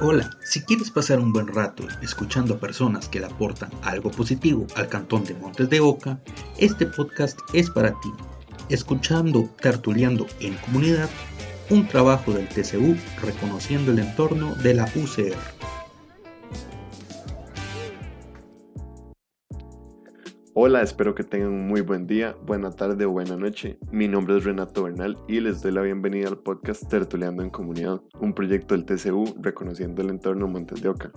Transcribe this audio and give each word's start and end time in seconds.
Hola, 0.00 0.30
si 0.44 0.62
quieres 0.62 0.92
pasar 0.92 1.18
un 1.18 1.32
buen 1.32 1.48
rato 1.48 1.82
escuchando 2.02 2.54
a 2.54 2.60
personas 2.60 3.08
que 3.08 3.18
le 3.18 3.26
aportan 3.26 3.68
algo 3.82 4.12
positivo 4.12 4.64
al 4.76 4.86
cantón 4.86 5.24
de 5.24 5.34
Montes 5.34 5.68
de 5.70 5.80
Oca, 5.80 6.20
este 6.56 6.86
podcast 6.86 7.40
es 7.52 7.68
para 7.68 7.90
ti. 8.00 8.12
Escuchando 8.68 9.50
Tertuleando 9.60 10.28
en 10.38 10.54
Comunidad, 10.58 11.10
un 11.68 11.88
trabajo 11.88 12.32
del 12.32 12.46
TCU 12.46 12.96
reconociendo 13.20 13.90
el 13.90 13.98
entorno 13.98 14.54
de 14.54 14.74
la 14.74 14.84
UCR. 14.84 15.57
Hola, 20.60 20.82
espero 20.82 21.14
que 21.14 21.22
tengan 21.22 21.50
un 21.50 21.68
muy 21.68 21.82
buen 21.82 22.08
día, 22.08 22.36
buena 22.44 22.72
tarde 22.72 23.04
o 23.04 23.12
buena 23.12 23.36
noche. 23.36 23.78
Mi 23.92 24.08
nombre 24.08 24.36
es 24.36 24.44
Renato 24.44 24.82
Bernal 24.82 25.16
y 25.28 25.38
les 25.38 25.62
doy 25.62 25.70
la 25.70 25.82
bienvenida 25.82 26.26
al 26.26 26.38
podcast 26.38 26.88
Tertuleando 26.88 27.44
en 27.44 27.50
Comunidad, 27.50 28.00
un 28.20 28.32
proyecto 28.34 28.74
del 28.74 28.84
TCU 28.84 29.36
reconociendo 29.40 30.02
el 30.02 30.10
entorno 30.10 30.48
Montes 30.48 30.82
de 30.82 30.88
Oca. 30.88 31.12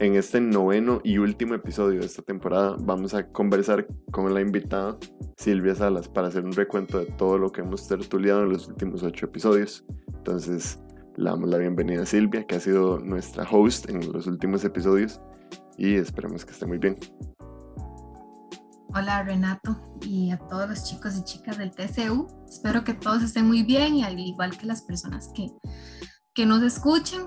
En 0.00 0.16
este 0.16 0.38
noveno 0.38 1.00
y 1.02 1.16
último 1.16 1.54
episodio 1.54 2.00
de 2.00 2.04
esta 2.04 2.20
temporada 2.20 2.76
vamos 2.78 3.14
a 3.14 3.26
conversar 3.28 3.86
con 4.10 4.34
la 4.34 4.42
invitada 4.42 4.98
Silvia 5.38 5.74
Salas 5.74 6.06
para 6.06 6.28
hacer 6.28 6.44
un 6.44 6.52
recuento 6.52 6.98
de 6.98 7.06
todo 7.06 7.38
lo 7.38 7.50
que 7.50 7.62
hemos 7.62 7.88
tertuliado 7.88 8.42
en 8.42 8.50
los 8.50 8.68
últimos 8.68 9.02
ocho 9.02 9.24
episodios. 9.24 9.82
Entonces, 10.08 10.78
le 11.16 11.30
damos 11.30 11.48
la 11.48 11.56
bienvenida 11.56 12.02
a 12.02 12.06
Silvia, 12.06 12.46
que 12.46 12.56
ha 12.56 12.60
sido 12.60 12.98
nuestra 12.98 13.48
host 13.50 13.88
en 13.88 14.12
los 14.12 14.26
últimos 14.26 14.62
episodios 14.62 15.22
y 15.78 15.94
esperemos 15.94 16.44
que 16.44 16.52
esté 16.52 16.66
muy 16.66 16.76
bien. 16.76 16.98
Hola 18.96 19.24
Renato 19.24 19.76
y 20.02 20.30
a 20.30 20.38
todos 20.38 20.68
los 20.68 20.84
chicos 20.84 21.16
y 21.16 21.24
chicas 21.24 21.58
del 21.58 21.72
TCU. 21.72 22.28
Espero 22.48 22.84
que 22.84 22.94
todos 22.94 23.24
estén 23.24 23.44
muy 23.44 23.64
bien 23.64 23.96
y 23.96 24.04
al 24.04 24.20
igual 24.20 24.56
que 24.56 24.66
las 24.66 24.82
personas 24.82 25.32
que, 25.34 25.48
que 26.32 26.46
nos 26.46 26.62
escuchen. 26.62 27.22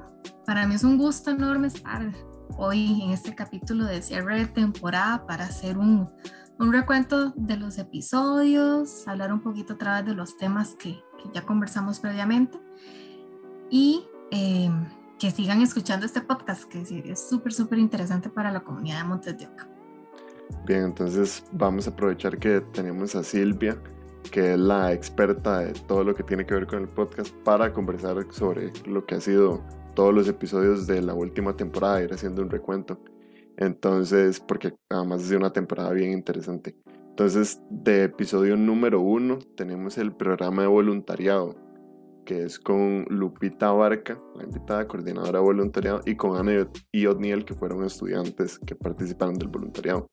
Para 0.45 0.65
mí 0.65 0.75
es 0.75 0.85
un 0.85 0.97
gusto 0.97 1.29
enorme 1.29 1.67
estar 1.67 2.13
hoy 2.57 3.01
en 3.01 3.09
este 3.09 3.35
capítulo 3.35 3.83
de 3.83 4.01
cierre 4.01 4.39
de 4.39 4.45
temporada 4.45 5.27
para 5.27 5.43
hacer 5.43 5.77
un, 5.77 6.09
un 6.57 6.71
recuento 6.71 7.33
de 7.35 7.57
los 7.57 7.77
episodios, 7.79 9.05
hablar 9.05 9.33
un 9.33 9.41
poquito 9.41 9.73
a 9.73 9.77
través 9.77 10.05
de 10.05 10.15
los 10.15 10.37
temas 10.37 10.73
que, 10.79 10.93
que 11.21 11.29
ya 11.33 11.41
conversamos 11.41 11.99
previamente 11.99 12.57
y 13.69 14.05
eh, 14.31 14.71
que 15.19 15.31
sigan 15.31 15.61
escuchando 15.61 16.05
este 16.05 16.21
podcast 16.21 16.63
que 16.63 16.81
es 17.11 17.29
súper, 17.29 17.51
súper 17.51 17.79
interesante 17.79 18.29
para 18.29 18.53
la 18.53 18.61
comunidad 18.61 18.99
de 18.99 19.03
Montes 19.03 19.37
de 19.37 19.47
Oca. 19.47 19.76
Bien, 20.65 20.83
entonces 20.83 21.43
vamos 21.51 21.87
a 21.87 21.91
aprovechar 21.91 22.37
que 22.37 22.61
tenemos 22.73 23.15
a 23.15 23.23
Silvia, 23.23 23.81
que 24.31 24.53
es 24.53 24.59
la 24.59 24.91
experta 24.93 25.59
de 25.59 25.73
todo 25.87 26.03
lo 26.03 26.13
que 26.13 26.23
tiene 26.23 26.45
que 26.45 26.53
ver 26.53 26.67
con 26.67 26.81
el 26.81 26.89
podcast, 26.89 27.33
para 27.43 27.71
conversar 27.71 28.17
sobre 28.31 28.71
lo 28.85 29.05
que 29.05 29.15
ha 29.15 29.21
sido 29.21 29.63
todos 29.95 30.13
los 30.13 30.27
episodios 30.27 30.85
de 30.85 31.01
la 31.01 31.13
última 31.13 31.55
temporada, 31.55 32.03
ir 32.03 32.13
haciendo 32.13 32.41
un 32.41 32.49
recuento. 32.49 32.99
Entonces, 33.57 34.39
porque 34.39 34.73
además 34.89 35.23
es 35.23 35.31
una 35.31 35.51
temporada 35.51 35.91
bien 35.91 36.11
interesante. 36.11 36.75
Entonces, 37.09 37.59
de 37.71 38.03
episodio 38.03 38.55
número 38.55 39.01
uno 39.01 39.39
tenemos 39.55 39.97
el 39.97 40.11
programa 40.11 40.61
de 40.61 40.67
voluntariado, 40.67 41.55
que 42.25 42.43
es 42.43 42.59
con 42.59 43.05
Lupita 43.09 43.71
Barca, 43.71 44.21
la 44.35 44.43
invitada 44.43 44.87
coordinadora 44.87 45.39
de 45.39 45.45
voluntariado, 45.45 46.01
y 46.05 46.15
con 46.15 46.37
Ana 46.37 46.69
y 46.91 47.05
Otniel, 47.07 47.45
que 47.45 47.55
fueron 47.55 47.83
estudiantes 47.83 48.59
que 48.59 48.75
participaron 48.75 49.33
del 49.35 49.47
voluntariado. 49.47 50.07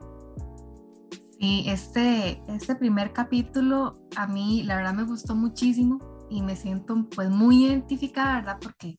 Este, 1.45 2.43
este 2.49 2.75
primer 2.75 3.13
capítulo 3.13 3.99
a 4.17 4.27
mí 4.27 4.63
la 4.63 4.77
verdad 4.77 4.95
me 4.95 5.05
gustó 5.05 5.35
muchísimo 5.35 5.99
y 6.31 6.41
me 6.41 6.57
siento 6.57 7.07
pues 7.15 7.29
muy 7.29 7.67
identificada, 7.67 8.37
¿verdad? 8.37 8.59
Porque 8.63 8.97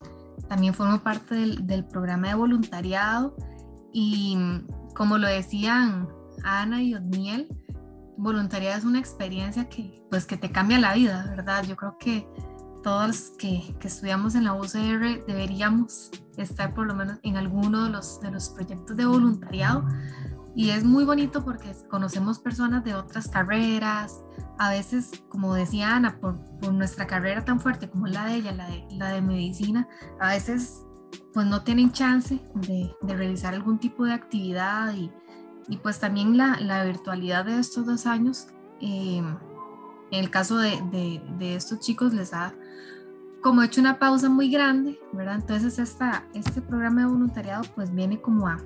también 0.47 0.75
formo 0.75 0.99
parte 0.99 1.33
del, 1.35 1.85
programa 1.85 2.27
de 2.27 2.35
voluntariado 2.35 3.35
y 3.91 4.38
como 4.93 5.17
lo 5.17 5.27
decían 5.27 6.07
Ana 6.43 6.83
y 6.83 6.94
Odniel, 6.94 7.47
voluntariado 8.17 8.78
es 8.78 8.85
una 8.85 9.00
experiencia 9.00 9.67
que 9.67 10.03
pues 10.11 10.28
que 10.28 10.38
te 10.38 10.51
cambia 10.51 10.78
la 10.78 10.94
vida, 10.94 11.25
¿verdad? 11.29 11.63
Yo 11.63 11.75
creo 11.75 11.97
que 11.97 12.28
todos 12.84 13.31
que, 13.39 13.75
que, 13.79 13.88
estudiamos 13.88 14.35
en 14.35 14.44
la 14.44 14.53
UCR 14.53 15.25
deberíamos 15.25 16.11
estar 16.38 16.75
por 16.75 16.85
lo 16.85 16.94
menos 16.94 17.17
en 17.23 17.38
alguno 17.38 17.85
de 17.85 17.89
los, 17.89 18.22
de 18.22 18.29
los 18.29 18.50
proyectos 18.50 18.95
de 18.95 19.05
voluntariado 19.07 19.88
y 20.55 20.69
es 20.69 20.85
muy 20.85 21.03
bonito 21.03 21.43
porque 21.43 21.75
conocemos 21.89 22.39
personas 22.39 22.83
de 22.83 22.95
otras 22.95 23.27
carreras, 23.27 24.23
a 24.57 24.69
veces, 24.69 25.11
como 25.27 25.53
decía 25.53 25.95
Ana, 25.95 26.17
por, 26.19 26.39
por 26.59 26.73
nuestra 26.73 27.05
carrera 27.05 27.43
tan 27.43 27.59
fuerte 27.59 27.89
como 27.89 28.07
la 28.07 28.25
de 28.25 28.35
ella, 28.35 28.53
la 28.53 28.69
de, 28.69 28.88
la 28.91 29.09
de 29.09 29.21
medicina, 29.21 29.88
a 30.19 30.29
veces 30.29 30.85
pues 31.33 31.45
no 31.45 31.63
tienen 31.63 31.91
chance 31.91 32.39
de, 32.55 32.95
de 33.01 33.16
realizar 33.16 33.53
algún 33.53 33.79
tipo 33.79 34.05
de 34.05 34.13
actividad 34.13 34.93
y, 34.93 35.11
y 35.67 35.77
pues 35.77 35.99
también 35.99 36.38
la, 36.38 36.57
la, 36.61 36.85
virtualidad 36.85 37.45
de 37.45 37.59
estos 37.59 37.85
dos 37.85 38.05
años, 38.05 38.47
eh, 38.79 39.17
en 39.17 40.19
el 40.23 40.29
caso 40.29 40.57
de, 40.57 40.81
de, 40.91 41.22
de, 41.37 41.55
estos 41.55 41.81
chicos 41.81 42.13
les 42.13 42.33
ha 42.33 42.53
como 43.41 43.61
hecho 43.61 43.81
una 43.81 43.99
pausa 43.99 44.29
muy 44.29 44.49
grande, 44.49 44.99
¿verdad? 45.11 45.35
Entonces 45.35 45.79
esta, 45.79 46.25
este 46.33 46.61
programa 46.61 47.01
de 47.01 47.07
voluntariado 47.07 47.63
pues 47.75 47.93
viene 47.93 48.22
como 48.22 48.47
a, 48.47 48.57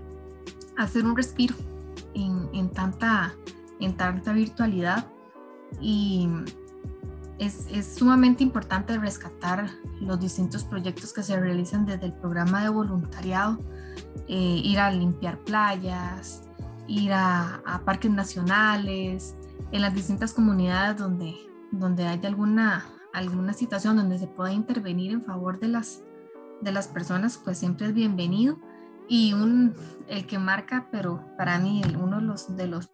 hacer 0.78 1.06
un 1.06 1.16
respiro 1.16 1.56
en, 2.14 2.70
tanta, 2.72 3.34
en 3.80 3.96
tanta 3.96 4.34
virtualidad. 4.34 5.12
Y 5.80 6.28
es, 7.38 7.68
es, 7.72 7.96
sumamente 7.96 8.44
importante 8.44 8.98
rescatar 8.98 9.70
los 10.02 10.20
distintos 10.20 10.64
proyectos 10.64 11.14
que 11.14 11.24
se 11.24 11.40
realizan 11.40 11.86
desde 11.86 12.08
el 12.08 12.14
programa 12.14 12.64
de 12.64 12.70
voluntariado, 12.70 13.60
eh, 14.28 14.62
ir 14.64 14.80
a 14.80 14.92
limpiar 14.92 15.40
playas, 15.40 16.44
ir 16.88 17.14
a, 17.14 17.62
a, 17.66 17.86
parques 17.86 18.12
nacionales, 18.12 19.36
en 19.72 19.82
las 19.82 19.94
distintas 19.94 20.34
comunidades 20.34 20.98
donde, 20.98 21.36
donde 21.72 22.08
hay 22.08 22.20
alguna, 22.26 22.86
alguna 23.14 23.54
situación 23.54 23.98
donde 23.98 24.18
se 24.18 24.28
pueda 24.28 24.52
intervenir 24.52 25.12
en 25.12 25.22
favor 25.22 25.60
de 25.60 25.68
las, 25.68 26.04
de 26.62 26.72
las 26.72 26.88
personas, 26.88 27.38
pues 27.38 27.60
siempre 27.60 27.88
es 27.88 27.94
bienvenido 27.94 28.60
y 29.10 29.34
un, 29.34 29.76
el 30.08 30.26
que 30.28 30.38
marca, 30.38 30.88
pero 30.92 31.26
para 31.36 31.58
mí 31.58 31.82
uno 32.00 32.18
de 32.18 32.22
los, 32.22 32.56
de 32.56 32.68
los, 32.68 32.92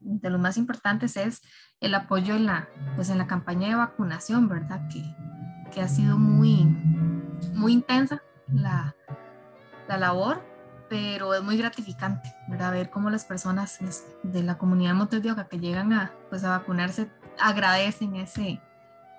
de 0.00 0.30
los 0.30 0.40
más 0.40 0.56
importantes 0.56 1.16
es 1.16 1.42
el 1.80 1.94
apoyo 1.94 2.34
en 2.34 2.46
la, 2.46 2.68
pues 2.96 3.10
en 3.10 3.18
la 3.18 3.26
campaña 3.26 3.68
de 3.68 3.74
vacunación, 3.74 4.48
¿verdad? 4.48 4.88
Que, 4.88 5.04
que 5.70 5.82
ha 5.82 5.88
sido 5.88 6.18
muy, 6.18 6.64
muy 7.54 7.72
intensa 7.74 8.22
la, 8.50 8.96
la 9.88 9.98
labor, 9.98 10.42
pero 10.88 11.34
es 11.34 11.42
muy 11.42 11.58
gratificante, 11.58 12.34
¿verdad? 12.48 12.72
Ver 12.72 12.90
cómo 12.90 13.10
las 13.10 13.26
personas 13.26 13.78
de 14.22 14.42
la 14.42 14.56
comunidad 14.56 14.94
de 15.08 15.20
de 15.20 15.32
Oca 15.32 15.48
que 15.48 15.58
llegan 15.58 15.92
a, 15.92 16.12
pues, 16.30 16.44
a 16.44 16.58
vacunarse 16.58 17.10
agradecen 17.38 18.16
ese, 18.16 18.60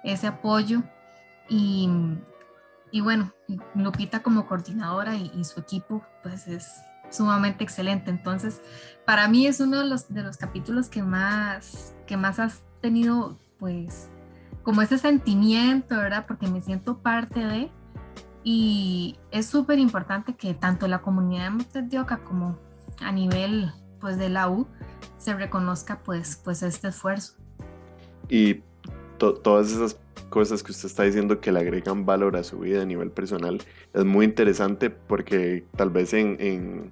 ese 0.04 0.28
apoyo 0.28 0.84
y, 1.50 1.90
y 2.94 3.02
bueno, 3.02 3.34
Lupita 3.74 4.22
como 4.22 4.46
coordinadora 4.46 5.16
y, 5.16 5.44
su 5.46 5.59
equipo, 5.59 6.06
pues 6.22 6.48
es 6.48 6.84
sumamente 7.09 7.64
excelente. 7.64 8.12
Entonces, 8.12 8.62
para 9.04 9.28
mí 9.28 9.48
es 9.48 9.59
uno 9.59 9.80
de 9.80 9.86
los, 9.86 10.14
de 10.14 10.22
los 10.22 10.38
capítulos 10.38 10.90
que 10.90 11.02
más, 11.02 11.96
que 12.06 12.18
más 12.18 12.38
has 12.38 12.62
tenido, 12.81 13.40
pues, 13.58 14.09
como 14.62 14.84
ese 14.84 15.00
sentimiento, 15.00 15.98
¿verdad? 15.98 16.26
Porque 16.28 16.46
me 16.48 16.62
siento 16.62 17.00
parte 17.00 17.44
de, 17.44 17.72
y 18.44 19.18
es 19.31 19.48
súper 19.48 19.80
importante 19.80 20.36
que 20.36 20.54
tanto 20.54 20.88
la 20.88 21.02
comunidad 21.02 21.46
de 21.46 21.50
Montes 21.50 21.86
como 22.24 22.60
a 23.02 23.12
nivel, 23.12 23.72
pues, 24.02 24.20
de 24.20 24.30
la 24.30 24.52
U, 24.52 24.68
se 25.18 25.34
reconozca, 25.34 26.04
pues, 26.04 26.40
pues 26.44 26.62
este 26.62 26.90
esfuerzo. 26.90 27.34
Y 28.30 28.62
todas 29.18 29.72
esas 29.72 29.96
cosas 30.34 30.64
que 30.64 30.72
usted 30.72 30.88
está 30.88 31.04
diciendo 31.04 31.40
que 31.40 31.52
le 31.52 31.60
agregan 31.60 32.08
valor 32.08 32.36
a 32.38 32.44
su 32.44 32.58
vida 32.58 32.82
a 32.82 32.86
nivel 32.86 33.12
personal 33.12 33.62
es 33.94 34.04
muy 34.04 34.25
interesante 34.25 34.90
porque 34.90 35.63
tal 35.78 35.92
vez 35.92 36.12
en, 36.12 36.38
en 36.40 36.92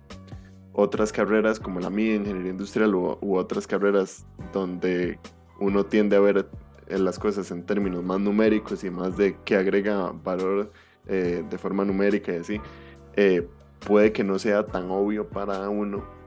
otras 0.73 1.11
carreras 1.11 1.59
como 1.59 1.79
la 1.79 1.89
mía, 1.89 2.13
ingeniería 2.13 2.51
industrial 2.51 2.93
u, 2.93 3.17
otras 3.35 3.65
carreras 3.65 4.27
donde 4.53 5.17
uno 5.59 5.83
tiende 5.83 6.17
a 6.17 6.19
ver 6.19 6.49
eh, 6.87 6.99
las 6.99 7.17
cosas 7.17 7.49
en 7.49 7.65
términos 7.65 8.03
más 8.03 8.19
numéricos 8.19 8.83
y 8.83 8.91
más 8.91 9.17
de 9.17 9.35
que 9.43 9.55
agrega 9.55 10.13
valor 10.23 10.71
eh, 11.07 11.43
de 11.49 11.57
forma 11.57 11.83
numérica 11.83 12.33
y 12.33 12.35
así, 12.35 12.61
eh, 13.15 13.47
puede 13.87 14.11
que 14.11 14.23
no 14.23 14.37
sea 14.37 14.67
tan 14.67 14.91
obvio 14.91 15.27
para 15.27 15.67
uno 15.67 16.20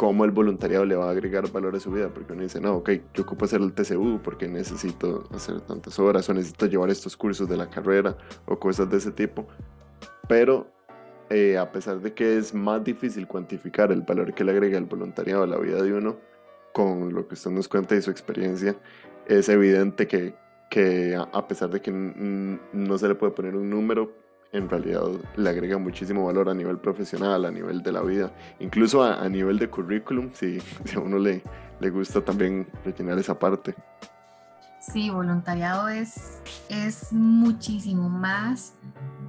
cómo 0.00 0.24
el 0.24 0.30
voluntariado 0.30 0.86
le 0.86 0.96
va 0.96 1.08
a 1.08 1.10
agregar 1.10 1.52
valor 1.52 1.76
a 1.76 1.78
su 1.78 1.90
vida, 1.90 2.08
porque 2.08 2.32
uno 2.32 2.40
dice, 2.40 2.58
no, 2.58 2.76
ok, 2.76 2.90
yo 3.12 3.22
ocupo 3.22 3.44
hacer 3.44 3.60
el 3.60 3.74
TCU 3.74 4.18
porque 4.24 4.48
necesito 4.48 5.28
hacer 5.30 5.60
tantas 5.60 5.98
horas 5.98 6.26
o 6.30 6.32
necesito 6.32 6.64
llevar 6.64 6.88
estos 6.88 7.18
cursos 7.18 7.46
de 7.50 7.58
la 7.58 7.68
carrera 7.68 8.16
o 8.46 8.58
cosas 8.58 8.88
de 8.88 8.96
ese 8.96 9.12
tipo, 9.12 9.46
pero 10.26 10.66
eh, 11.28 11.58
a 11.58 11.70
pesar 11.70 12.00
de 12.00 12.14
que 12.14 12.38
es 12.38 12.54
más 12.54 12.82
difícil 12.82 13.26
cuantificar 13.26 13.92
el 13.92 14.00
valor 14.00 14.32
que 14.32 14.42
le 14.42 14.52
agrega 14.52 14.78
el 14.78 14.86
voluntariado 14.86 15.42
a 15.42 15.46
la 15.46 15.58
vida 15.58 15.82
de 15.82 15.92
uno, 15.92 16.16
con 16.72 17.12
lo 17.12 17.28
que 17.28 17.34
usted 17.34 17.50
nos 17.50 17.68
cuenta 17.68 17.94
y 17.94 18.00
su 18.00 18.10
experiencia, 18.10 18.76
es 19.26 19.50
evidente 19.50 20.06
que, 20.06 20.34
que 20.70 21.14
a 21.14 21.46
pesar 21.46 21.68
de 21.68 21.82
que 21.82 21.90
no 21.92 22.96
se 22.96 23.06
le 23.06 23.16
puede 23.16 23.32
poner 23.32 23.54
un 23.54 23.68
número, 23.68 24.14
en 24.52 24.68
realidad 24.68 25.02
le 25.36 25.50
agrega 25.50 25.78
muchísimo 25.78 26.26
valor 26.26 26.48
a 26.48 26.54
nivel 26.54 26.78
profesional, 26.78 27.44
a 27.44 27.50
nivel 27.50 27.82
de 27.82 27.92
la 27.92 28.02
vida, 28.02 28.32
incluso 28.58 29.02
a, 29.02 29.28
nivel 29.28 29.58
de 29.58 29.68
currículum, 29.68 30.30
si, 30.32 30.60
si, 30.84 30.96
a 30.96 31.00
uno 31.00 31.18
le, 31.18 31.42
le 31.78 31.90
gusta 31.90 32.20
también 32.24 32.66
rellenar 32.84 33.18
esa 33.18 33.38
parte. 33.38 33.74
Sí, 34.80 35.10
voluntariado 35.10 35.88
es, 35.88 36.42
es 36.68 37.12
muchísimo 37.12 38.08
más 38.08 38.74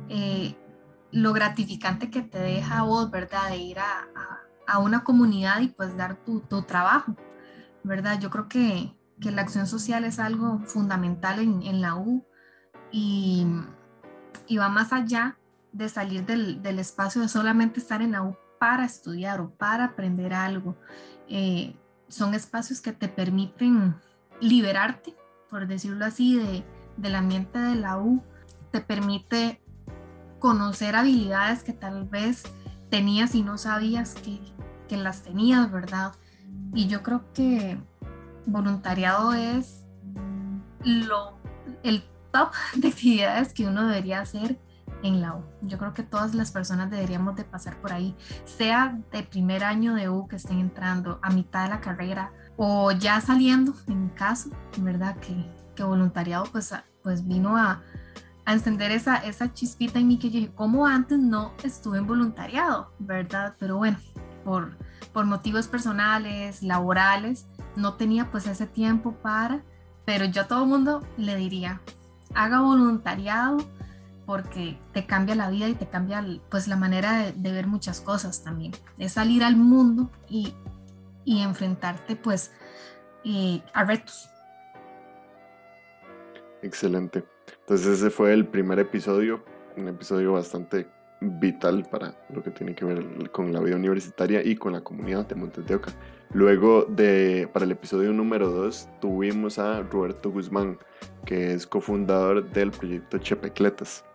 eh, 0.10 0.56
lo 1.12 1.34
gratificante 1.34 2.10
que 2.10 2.22
te 2.22 2.40
deja 2.40 2.80
a 2.80 2.84
vos, 2.84 3.12
¿verdad? 3.12 3.50
De 3.50 3.58
ir 3.58 3.80
a, 3.80 4.08
a, 4.66 4.80
una 4.80 5.04
comunidad 5.04 5.60
y 5.60 5.68
pues 5.68 5.96
dar 5.98 6.16
tu, 6.16 6.40
tu, 6.40 6.62
trabajo, 6.64 7.16
¿verdad? 7.84 8.20
Yo 8.20 8.30
creo 8.30 8.48
que, 8.48 8.96
que, 9.20 9.32
la 9.32 9.42
acción 9.42 9.68
social 9.68 10.06
es 10.06 10.20
algo 10.20 10.60
fundamental 10.66 11.40
en, 11.40 11.62
en 11.64 11.82
la 11.82 11.96
U 11.96 12.26
y, 12.92 13.46
y, 14.52 14.58
va 14.58 14.70
más 14.70 14.94
allá 14.94 15.38
de 15.72 15.90
salir 15.90 16.26
del, 16.26 16.62
del, 16.62 16.80
espacio 16.80 17.22
de 17.22 17.28
solamente 17.30 17.80
estar 17.80 18.02
en 18.02 18.12
la 18.12 18.24
U 18.24 18.36
para 18.60 18.86
estudiar 18.86 19.42
o 19.42 19.50
para 19.52 19.86
aprender 19.86 20.34
algo. 20.34 20.76
Eh, 21.28 21.76
son 22.08 22.34
espacios 22.34 22.82
que 22.82 22.92
te 22.92 23.08
permiten 23.08 23.96
liberarte 24.42 25.16
por 25.52 25.68
decirlo 25.68 26.06
así, 26.06 26.38
de, 26.38 26.64
del 26.96 27.14
ambiente 27.14 27.60
de 27.60 27.76
la 27.76 28.00
U, 28.00 28.24
te 28.72 28.80
permite 28.80 29.62
conocer 30.40 30.96
habilidades 30.96 31.64
que 31.64 31.74
tal 31.74 32.06
vez 32.06 32.44
tenías 32.90 33.36
y 33.36 33.44
no 33.44 33.58
sabías 33.58 34.16
que, 34.16 34.40
que 34.88 34.96
las 34.96 35.24
tenías, 35.24 35.70
¿verdad? 35.70 36.14
Y 36.74 36.88
yo 36.88 37.04
creo 37.04 37.26
que 37.34 37.78
voluntariado 38.46 39.34
es 39.34 39.86
lo, 40.86 41.38
el 41.84 42.06
top 42.32 42.52
de 42.76 42.90
actividades 42.90 43.54
que 43.54 43.68
uno 43.68 43.88
debería 43.88 44.22
hacer 44.22 44.60
en 45.04 45.22
la 45.22 45.36
U. 45.36 45.44
Yo 45.62 45.78
creo 45.78 45.94
que 45.94 46.04
todas 46.04 46.34
las 46.34 46.52
personas 46.52 46.90
deberíamos 46.90 47.36
de 47.36 47.44
pasar 47.44 47.80
por 47.82 47.94
ahí, 47.94 48.16
sea 48.46 48.98
de 49.12 49.24
primer 49.24 49.64
año 49.64 49.96
de 49.96 50.10
U 50.10 50.28
que 50.28 50.36
estén 50.36 50.60
entrando, 50.60 51.20
a 51.22 51.32
mitad 51.32 51.64
de 51.64 51.70
la 51.70 51.82
carrera 51.82 52.32
o 52.58 52.92
ya 52.92 53.20
saliendo, 53.22 53.74
en 53.88 54.06
mi 54.06 54.10
caso, 54.12 54.50
¿verdad? 54.78 55.18
Que, 55.18 55.46
que 55.76 55.84
voluntariado 55.84 56.46
pues, 56.52 56.74
pues 57.02 57.28
vino 57.28 57.58
a, 57.58 57.82
a, 58.46 58.54
encender 58.54 58.92
esa, 58.92 59.18
esa 59.18 59.54
chispita 59.54 60.00
en 60.00 60.08
mí 60.08 60.20
que 60.20 60.30
yo 60.30 60.40
dije, 60.40 60.52
¿cómo 60.54 60.86
antes 60.86 61.20
no 61.20 61.54
estuve 61.64 61.98
en 61.98 62.08
voluntariado, 62.08 62.92
¿verdad? 63.00 63.56
Pero 63.60 63.78
bueno, 63.78 63.98
por, 64.44 64.78
por 65.14 65.26
motivos 65.26 65.68
personales, 65.68 66.62
laborales, 66.62 67.48
no 67.76 67.96
tenía 67.96 68.30
pues 68.30 68.48
ese 68.48 68.68
tiempo 68.68 69.14
para, 69.14 69.64
pero 70.06 70.26
yo 70.26 70.44
a 70.44 70.48
todo 70.48 70.66
mundo 70.66 71.06
le 71.18 71.36
diría, 71.36 71.82
haga 72.36 72.62
voluntariado 72.62 73.58
porque 74.26 74.78
te 74.94 75.06
cambia 75.06 75.36
la 75.36 75.50
vida 75.50 75.68
y 75.68 75.74
te 75.74 75.88
cambia 75.88 76.26
pues 76.50 76.68
la 76.68 76.78
manera 76.78 77.32
de, 77.32 77.52
ver 77.52 77.68
muchas 77.68 78.02
cosas 78.02 78.44
también. 78.44 78.72
Es 78.98 79.14
salir 79.14 79.44
al 79.44 79.58
mundo 79.58 80.10
y 80.30 80.54
y 81.26 81.42
enfrentarte 81.42 82.16
pues 82.16 82.52
a 83.74 83.84
retos. 83.84 84.30
Excelente. 86.62 87.24
Entonces 87.62 88.00
ese 88.00 88.10
fue 88.10 88.34
el 88.34 88.48
primer 88.48 88.80
episodio, 88.80 89.44
un 89.78 89.88
episodio 89.88 90.34
bastante 90.34 90.88
vital 91.20 91.88
para 91.90 92.16
lo 92.30 92.42
que 92.42 92.50
tiene 92.50 92.74
que 92.74 92.86
ver 92.86 93.32
con 93.32 93.54
la 93.54 93.60
vida 93.60 93.76
universitaria 93.76 94.44
y 94.44 94.56
con 94.56 94.74
la 94.74 94.82
comunidad 94.82 95.28
de 95.28 95.36
Montes 95.36 95.66
de 95.66 95.76
Oca. 95.76 95.92
Luego 96.34 96.86
de, 96.86 97.50
para 97.52 97.66
el 97.66 97.72
episodio 97.72 98.14
número 98.14 98.50
2 98.50 98.88
tuvimos 99.02 99.60
a 99.60 99.82
Roberto 99.82 100.32
Guzmán, 100.32 100.78
que 101.26 101.54
es 101.54 101.68
cofundador 101.68 102.50
del 102.52 102.72
proyecto 102.72 103.18
Chepecletas. 103.18 104.06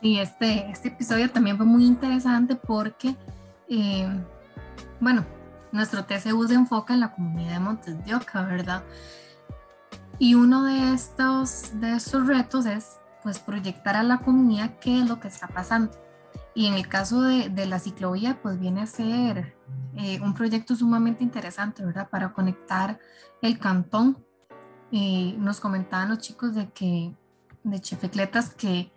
Sí, 0.00 0.18
este, 0.18 0.70
este 0.70 0.88
episodio 0.88 1.30
también 1.30 1.56
fue 1.56 1.66
muy 1.66 1.84
interesante 1.84 2.54
porque, 2.54 3.16
eh, 3.68 4.08
bueno, 5.00 5.26
nuestro 5.72 6.04
TCU 6.04 6.46
se 6.46 6.54
enfoca 6.54 6.94
en 6.94 7.00
la 7.00 7.12
comunidad 7.12 7.54
de 7.54 7.60
Montes 7.60 8.04
de 8.04 8.14
Oca, 8.14 8.42
¿verdad? 8.42 8.84
Y 10.18 10.34
uno 10.34 10.64
de 10.64 10.94
estos, 10.94 11.80
de 11.80 11.96
estos 11.96 12.26
retos 12.26 12.66
es 12.66 12.98
pues 13.22 13.38
proyectar 13.38 13.96
a 13.96 14.02
la 14.02 14.18
comunidad 14.18 14.78
qué 14.80 15.00
es 15.00 15.08
lo 15.08 15.18
que 15.18 15.28
está 15.28 15.48
pasando. 15.48 15.90
Y 16.54 16.66
en 16.66 16.74
el 16.74 16.88
caso 16.88 17.22
de, 17.22 17.48
de 17.48 17.66
la 17.66 17.78
ciclovía, 17.78 18.40
pues 18.42 18.58
viene 18.58 18.82
a 18.82 18.86
ser 18.86 19.56
eh, 19.96 20.20
un 20.20 20.34
proyecto 20.34 20.74
sumamente 20.74 21.22
interesante, 21.22 21.84
¿verdad? 21.84 22.08
Para 22.10 22.32
conectar 22.32 22.98
el 23.42 23.58
cantón. 23.58 24.24
Y 24.90 25.36
nos 25.38 25.60
comentaban 25.60 26.08
los 26.08 26.18
chicos 26.18 26.54
de 26.54 26.70
que, 26.70 27.14
de 27.62 27.80
Chefecletas, 27.80 28.54
que, 28.54 28.92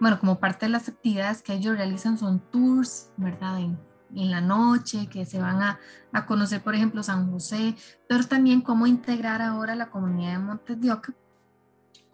bueno, 0.00 0.18
como 0.18 0.40
parte 0.40 0.66
de 0.66 0.72
las 0.72 0.88
actividades 0.88 1.42
que 1.42 1.54
ellos 1.54 1.76
realizan 1.76 2.18
son 2.18 2.40
tours, 2.50 3.12
¿verdad? 3.16 3.60
En, 3.60 3.78
en 4.14 4.30
la 4.30 4.40
noche, 4.40 5.08
que 5.08 5.24
se 5.24 5.38
van 5.38 5.62
a, 5.62 5.78
a, 6.12 6.26
conocer, 6.26 6.62
por 6.62 6.74
ejemplo, 6.74 7.02
San 7.04 7.30
José, 7.30 7.76
pero 8.08 8.24
también 8.24 8.60
cómo 8.60 8.86
integrar 8.88 9.40
ahora 9.42 9.76
la 9.76 9.90
comunidad 9.90 10.32
de 10.32 10.38
Montes 10.38 10.80
de 10.80 10.92
Oca 10.92 11.14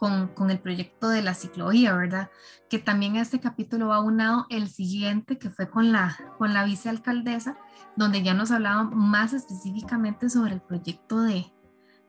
con, 0.03 0.29
con, 0.35 0.51
el 0.51 0.59
proyecto 0.59 1.09
de 1.09 1.23
la 1.23 1.35
ciclovía, 1.35 1.95
¿verdad? 1.95 2.31
Que 2.69 2.81
también 2.81 3.15
este 3.15 3.39
capítulo 3.39 3.89
va 3.89 4.01
unado 4.01 4.47
el 4.51 4.69
siguiente, 4.69 5.39
que 5.39 5.51
fue 5.51 5.71
con 5.71 5.93
la, 5.93 6.19
con 6.39 6.53
la 6.53 6.65
vicealcaldesa, 6.65 7.57
donde 7.95 8.23
ya 8.23 8.35
nos 8.35 8.51
hablaba 8.51 8.83
más 8.83 9.33
específicamente 9.33 10.29
sobre 10.29 10.55
el 10.55 10.61
proyecto 10.61 11.23
de, 11.23 11.53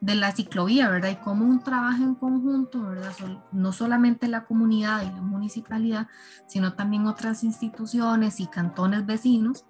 de 0.02 0.16
la 0.16 0.32
ciclovía, 0.32 0.90
¿verdad? 0.90 1.12
Y 1.12 1.16
cómo 1.18 1.46
un 1.46 1.64
trabajo 1.64 2.04
en 2.04 2.16
conjunto, 2.16 2.82
¿verdad? 2.82 3.14
No 3.52 3.72
solamente 3.72 4.28
la 4.28 4.46
comunidad 4.46 5.04
y 5.04 5.12
la 5.12 5.22
municipalidad, 5.22 6.08
sino 6.48 6.74
también 6.74 7.06
otras 7.06 7.44
instituciones 7.44 8.40
y 8.40 8.48
cantones 8.48 9.06
vecinos 9.06 9.66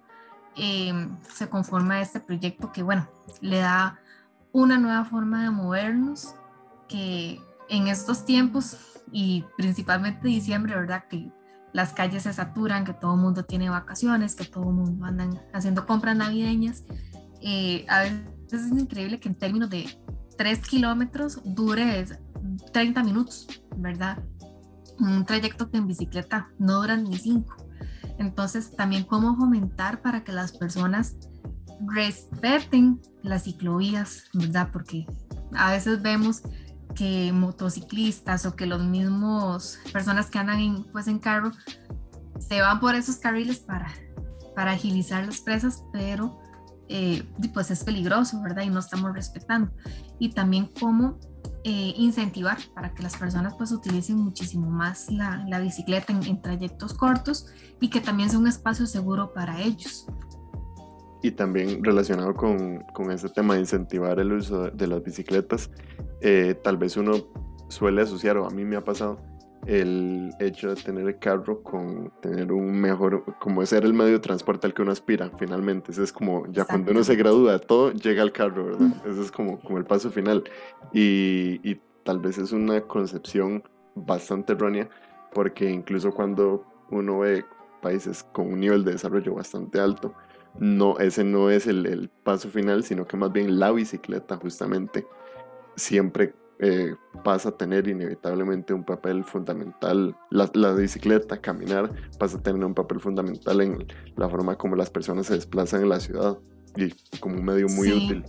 Em, 0.56 1.16
se 1.22 1.48
conforma 1.48 2.00
este 2.00 2.20
proyecto 2.20 2.70
que, 2.70 2.82
bueno, 2.82 3.08
le 3.40 3.58
da 3.58 3.98
una 4.52 4.78
nueva 4.78 5.04
forma 5.04 5.42
de 5.42 5.50
movernos, 5.50 6.36
que 6.88 7.40
en 7.68 7.88
estos 7.88 8.24
tiempos 8.24 8.76
y 9.12 9.44
principalmente 9.56 10.28
diciembre, 10.28 10.74
¿verdad? 10.74 11.04
Que 11.08 11.30
las 11.72 11.92
calles 11.92 12.22
se 12.22 12.32
saturan, 12.32 12.84
que 12.84 12.94
todo 12.94 13.14
el 13.14 13.20
mundo 13.20 13.44
tiene 13.44 13.68
vacaciones, 13.68 14.34
que 14.34 14.44
todo 14.44 14.64
el 14.70 14.76
mundo 14.76 15.04
anda 15.04 15.28
haciendo 15.52 15.86
compras 15.86 16.16
navideñas. 16.16 16.84
Eh, 17.40 17.84
a 17.88 18.00
veces 18.02 18.26
es 18.52 18.72
increíble 18.72 19.20
que 19.20 19.28
en 19.28 19.34
términos 19.34 19.70
de 19.70 19.86
3 20.36 20.60
kilómetros 20.68 21.40
dure 21.44 22.06
30 22.72 23.02
minutos, 23.02 23.48
¿verdad? 23.76 24.22
Un 25.00 25.24
trayecto 25.24 25.70
que 25.70 25.78
en 25.78 25.86
bicicleta 25.86 26.48
no 26.58 26.80
duran 26.80 27.04
ni 27.04 27.16
5. 27.16 27.56
Entonces, 28.18 28.74
también 28.76 29.04
cómo 29.04 29.36
fomentar 29.36 30.00
para 30.00 30.22
que 30.22 30.32
las 30.32 30.52
personas 30.52 31.16
respeten 31.88 33.00
las 33.22 33.44
ciclovías, 33.44 34.24
¿verdad? 34.32 34.70
Porque 34.72 35.06
a 35.56 35.72
veces 35.72 36.00
vemos 36.02 36.42
que 36.94 37.32
motociclistas 37.32 38.46
o 38.46 38.56
que 38.56 38.66
los 38.66 38.82
mismos 38.82 39.78
personas 39.92 40.30
que 40.30 40.38
andan 40.38 40.60
en, 40.60 40.84
pues 40.84 41.08
en 41.08 41.18
carro 41.18 41.50
se 42.38 42.60
van 42.60 42.80
por 42.80 42.94
esos 42.94 43.16
carriles 43.16 43.58
para, 43.58 43.92
para 44.54 44.72
agilizar 44.72 45.24
las 45.24 45.40
presas, 45.40 45.84
pero 45.92 46.38
eh, 46.88 47.22
pues 47.52 47.70
es 47.70 47.84
peligroso, 47.84 48.40
¿verdad? 48.42 48.62
Y 48.62 48.70
no 48.70 48.80
estamos 48.80 49.12
respetando. 49.14 49.72
Y 50.18 50.30
también 50.30 50.70
cómo 50.78 51.18
eh, 51.64 51.94
incentivar 51.96 52.58
para 52.74 52.92
que 52.92 53.02
las 53.02 53.16
personas 53.16 53.54
pues 53.56 53.72
utilicen 53.72 54.18
muchísimo 54.18 54.68
más 54.68 55.10
la, 55.10 55.44
la 55.48 55.60
bicicleta 55.60 56.12
en, 56.12 56.42
trayectos 56.42 56.92
cortos 56.92 57.46
y 57.80 57.88
que 57.88 58.00
también 58.00 58.28
sea 58.28 58.38
un 58.38 58.48
espacio 58.48 58.86
seguro 58.86 59.32
para 59.32 59.60
ellos. 59.60 60.06
Y 61.24 61.30
también 61.30 61.82
relacionado 61.82 62.34
con, 62.34 62.80
con 62.92 63.10
este 63.10 63.30
tema 63.30 63.54
de 63.54 63.60
incentivar 63.60 64.20
el 64.20 64.30
uso 64.30 64.70
de 64.70 64.86
las 64.86 65.02
bicicletas, 65.02 65.70
eh, 66.20 66.54
tal 66.62 66.76
vez 66.76 66.98
uno 66.98 67.14
suele 67.68 68.02
asociar, 68.02 68.36
o 68.36 68.46
a 68.46 68.50
mí 68.50 68.62
me 68.62 68.76
ha 68.76 68.84
pasado, 68.84 69.16
el 69.66 70.32
hecho 70.38 70.74
de 70.74 70.82
tener 70.82 71.08
el 71.08 71.18
carro 71.18 71.62
con 71.62 72.12
tener 72.20 72.52
un 72.52 72.78
mejor, 72.78 73.24
como 73.40 73.64
ser 73.64 73.86
el 73.86 73.94
medio 73.94 74.12
de 74.12 74.18
transporte 74.18 74.66
al 74.66 74.74
que 74.74 74.82
uno 74.82 74.92
aspira 74.92 75.30
finalmente. 75.38 75.92
Ese 75.92 76.02
es 76.02 76.12
como, 76.12 76.46
ya 76.52 76.66
cuando 76.66 76.92
uno 76.92 77.02
se 77.02 77.16
gradúa 77.16 77.52
de 77.52 77.60
todo, 77.60 77.90
llega 77.92 78.20
al 78.20 78.30
carro, 78.30 78.66
¿verdad? 78.66 78.88
Ese 79.06 79.22
es 79.22 79.32
como, 79.32 79.58
como 79.60 79.78
el 79.78 79.86
paso 79.86 80.10
final. 80.10 80.44
Y, 80.92 81.58
y 81.66 81.80
tal 82.02 82.18
vez 82.18 82.36
es 82.36 82.52
una 82.52 82.82
concepción 82.82 83.62
bastante 83.94 84.52
errónea, 84.52 84.90
porque 85.32 85.70
incluso 85.70 86.12
cuando 86.12 86.66
uno 86.90 87.20
ve 87.20 87.46
países 87.80 88.24
con 88.32 88.52
un 88.52 88.60
nivel 88.60 88.84
de 88.84 88.92
desarrollo 88.92 89.36
bastante 89.36 89.80
alto, 89.80 90.14
no, 90.58 90.98
ese 90.98 91.24
no 91.24 91.50
es 91.50 91.66
el, 91.66 91.86
el 91.86 92.08
paso 92.08 92.48
final, 92.48 92.84
sino 92.84 93.06
que 93.06 93.16
más 93.16 93.32
bien 93.32 93.58
la 93.58 93.72
bicicleta 93.72 94.36
justamente 94.36 95.06
siempre 95.76 96.34
eh, 96.60 96.94
pasa 97.24 97.48
a 97.48 97.56
tener 97.56 97.88
inevitablemente 97.88 98.72
un 98.72 98.84
papel 98.84 99.24
fundamental, 99.24 100.16
la, 100.30 100.48
la, 100.54 100.72
bicicleta, 100.72 101.40
caminar, 101.40 101.92
pasa 102.18 102.38
a 102.38 102.42
tener 102.42 102.64
un 102.64 102.74
papel 102.74 103.00
fundamental 103.00 103.60
en 103.60 103.86
la 104.16 104.28
forma 104.28 104.56
como 104.56 104.76
las 104.76 104.88
personas 104.88 105.26
se 105.26 105.34
desplazan 105.34 105.82
en 105.82 105.88
la 105.88 105.98
ciudad 105.98 106.38
y 106.76 106.90
como 107.18 107.36
un 107.36 107.44
medio 107.44 107.66
muy 107.68 107.90
útil. 107.90 108.24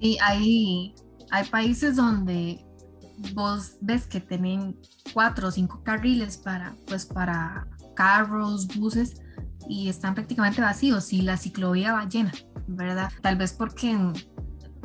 Sí, 0.00 0.16
hay, 0.22 0.94
hay 1.30 1.48
países 1.48 1.96
donde 1.96 2.64
vos 3.34 3.76
ves 3.82 4.06
que 4.06 4.20
tienen 4.20 4.78
cuatro 5.12 5.48
o 5.48 5.50
cinco 5.50 5.82
carriles 5.84 6.38
para, 6.38 6.74
pues, 6.86 7.04
para 7.04 7.68
carros, 7.94 8.66
buses 8.78 9.20
y 9.70 9.88
están 9.88 10.14
prácticamente 10.14 10.60
vacíos 10.60 11.12
y 11.12 11.22
la 11.22 11.36
ciclovía 11.36 11.92
va 11.92 12.08
llena, 12.08 12.32
¿verdad? 12.66 13.08
Tal 13.22 13.36
vez 13.36 13.52
porque 13.52 13.96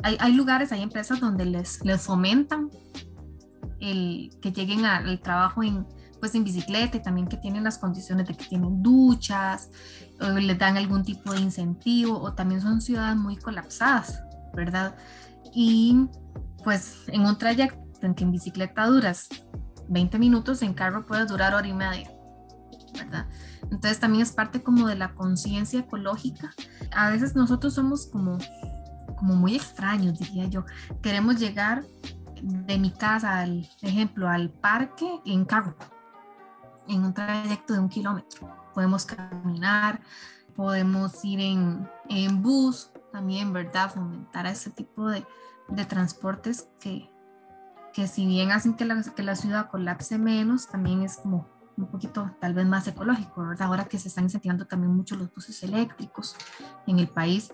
hay, 0.04 0.16
hay 0.20 0.32
lugares, 0.32 0.70
hay 0.70 0.80
empresas 0.82 1.18
donde 1.18 1.44
les, 1.44 1.84
les 1.84 2.00
fomentan 2.00 2.70
el 3.80 4.30
que 4.40 4.52
lleguen 4.52 4.84
al 4.84 5.20
trabajo 5.20 5.64
en, 5.64 5.84
pues 6.20 6.36
en 6.36 6.44
bicicleta 6.44 6.98
y 6.98 7.02
también 7.02 7.26
que 7.26 7.36
tienen 7.36 7.64
las 7.64 7.78
condiciones 7.78 8.28
de 8.28 8.34
que 8.36 8.44
tienen 8.44 8.80
duchas, 8.80 9.70
o 10.20 10.28
les 10.38 10.56
dan 10.56 10.76
algún 10.76 11.02
tipo 11.02 11.32
de 11.32 11.40
incentivo 11.40 12.20
o 12.20 12.32
también 12.34 12.60
son 12.60 12.80
ciudades 12.80 13.16
muy 13.16 13.36
colapsadas, 13.36 14.22
¿verdad? 14.54 14.94
Y 15.52 16.06
pues 16.62 16.98
en 17.08 17.22
un 17.22 17.36
trayecto 17.36 17.80
en 18.02 18.14
que 18.14 18.22
en 18.22 18.30
bicicleta 18.30 18.86
duras 18.86 19.28
20 19.88 20.16
minutos, 20.20 20.62
en 20.62 20.74
carro 20.74 21.06
puedes 21.06 21.26
durar 21.26 21.54
hora 21.54 21.66
y 21.66 21.74
media, 21.74 22.08
¿verdad? 22.98 23.26
Entonces 23.62 24.00
también 24.00 24.22
es 24.22 24.32
parte 24.32 24.62
como 24.62 24.86
de 24.86 24.96
la 24.96 25.14
conciencia 25.14 25.80
ecológica. 25.80 26.52
A 26.92 27.10
veces 27.10 27.34
nosotros 27.34 27.74
somos 27.74 28.06
como, 28.06 28.38
como 29.16 29.34
muy 29.36 29.54
extraños, 29.54 30.18
diría 30.18 30.46
yo. 30.46 30.64
Queremos 31.02 31.38
llegar 31.38 31.84
de 32.42 32.78
mi 32.78 32.90
casa, 32.90 33.40
al 33.40 33.68
ejemplo, 33.82 34.28
al 34.28 34.50
parque 34.50 35.20
en 35.24 35.44
carro, 35.44 35.76
en 36.88 37.04
un 37.04 37.14
trayecto 37.14 37.72
de 37.72 37.80
un 37.80 37.88
kilómetro. 37.88 38.48
Podemos 38.74 39.06
caminar, 39.06 40.00
podemos 40.54 41.24
ir 41.24 41.40
en, 41.40 41.88
en 42.08 42.42
bus 42.42 42.90
también, 43.12 43.52
¿verdad? 43.52 43.92
Fomentar 43.92 44.46
ese 44.46 44.70
tipo 44.70 45.08
de, 45.08 45.24
de 45.68 45.84
transportes 45.84 46.68
que, 46.80 47.10
que 47.92 48.06
si 48.06 48.26
bien 48.26 48.52
hacen 48.52 48.74
que 48.74 48.84
la, 48.84 49.02
que 49.02 49.22
la 49.22 49.36
ciudad 49.36 49.70
colapse 49.70 50.18
menos, 50.18 50.68
también 50.68 51.02
es 51.02 51.16
como 51.16 51.48
un 51.76 51.86
poquito 51.86 52.30
tal 52.40 52.54
vez 52.54 52.66
más 52.66 52.86
ecológico, 52.88 53.46
¿verdad? 53.46 53.68
Ahora 53.68 53.84
que 53.84 53.98
se 53.98 54.08
están 54.08 54.24
incentivando 54.24 54.66
también 54.66 54.94
mucho 54.94 55.16
los 55.16 55.32
buses 55.34 55.62
eléctricos 55.62 56.36
en 56.86 56.98
el 56.98 57.08
país. 57.08 57.52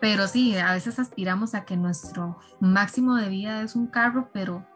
Pero 0.00 0.28
sí, 0.28 0.56
a 0.56 0.72
veces 0.72 0.98
aspiramos 0.98 1.54
a 1.54 1.64
que 1.64 1.76
nuestro 1.76 2.38
máximo 2.60 3.16
de 3.16 3.28
vida 3.28 3.62
es 3.62 3.74
un 3.76 3.86
carro, 3.86 4.30
pero 4.32 4.66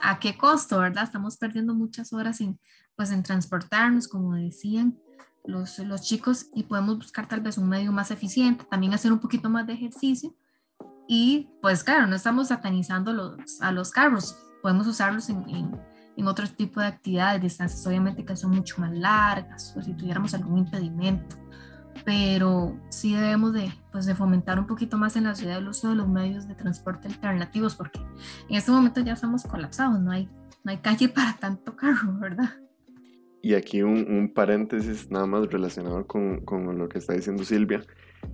¿a 0.00 0.18
qué 0.18 0.36
costo, 0.36 0.78
verdad? 0.78 1.04
Estamos 1.04 1.36
perdiendo 1.36 1.74
muchas 1.74 2.12
horas 2.12 2.40
en, 2.40 2.58
pues, 2.96 3.10
en 3.10 3.22
transportarnos, 3.22 4.08
como 4.08 4.34
decían 4.34 4.98
los, 5.44 5.78
los 5.78 6.02
chicos, 6.02 6.46
y 6.54 6.64
podemos 6.64 6.98
buscar 6.98 7.26
tal 7.26 7.40
vez 7.40 7.56
un 7.56 7.68
medio 7.68 7.92
más 7.92 8.10
eficiente, 8.10 8.64
también 8.70 8.92
hacer 8.92 9.12
un 9.12 9.20
poquito 9.20 9.48
más 9.48 9.66
de 9.66 9.72
ejercicio. 9.72 10.34
Y 11.08 11.48
pues 11.60 11.82
claro, 11.82 12.06
no 12.06 12.16
estamos 12.16 12.48
satanizando 12.48 13.12
los, 13.12 13.60
a 13.60 13.72
los 13.72 13.90
carros, 13.90 14.36
podemos 14.62 14.86
usarlos 14.86 15.28
en, 15.28 15.48
en, 15.48 15.91
en 16.22 16.28
otro 16.28 16.48
tipo 16.48 16.80
de 16.80 16.86
actividades, 16.86 17.42
distancias 17.42 17.86
obviamente 17.86 18.24
que 18.24 18.36
son 18.36 18.52
mucho 18.52 18.80
más 18.80 18.92
largas, 18.92 19.74
o 19.76 19.82
si 19.82 19.92
tuviéramos 19.94 20.32
algún 20.34 20.58
impedimento 20.58 21.42
pero 22.04 22.76
sí 22.88 23.14
debemos 23.14 23.52
de, 23.52 23.70
pues, 23.90 24.06
de 24.06 24.14
fomentar 24.14 24.58
un 24.58 24.66
poquito 24.66 24.98
más 24.98 25.16
en 25.16 25.24
la 25.24 25.34
ciudad 25.34 25.58
el 25.58 25.68
uso 25.68 25.90
de 25.90 25.94
los 25.94 26.08
medios 26.08 26.48
de 26.48 26.54
transporte 26.54 27.08
alternativos, 27.08 27.76
porque 27.76 28.00
en 28.48 28.56
este 28.56 28.70
momento 28.70 29.00
ya 29.00 29.12
estamos 29.12 29.44
colapsados, 29.44 30.00
no 30.00 30.10
hay, 30.10 30.28
no 30.64 30.70
hay 30.70 30.78
calle 30.78 31.08
para 31.14 31.36
tanto 31.38 31.76
carro, 31.76 32.18
¿verdad? 32.18 32.50
Y 33.44 33.54
aquí 33.54 33.82
un, 33.82 34.06
un 34.08 34.32
paréntesis 34.32 35.10
nada 35.10 35.26
más 35.26 35.48
relacionado 35.48 36.06
con, 36.06 36.44
con, 36.44 36.78
lo 36.78 36.88
que 36.88 36.98
está 36.98 37.12
diciendo 37.12 37.42
Silvia. 37.44 37.82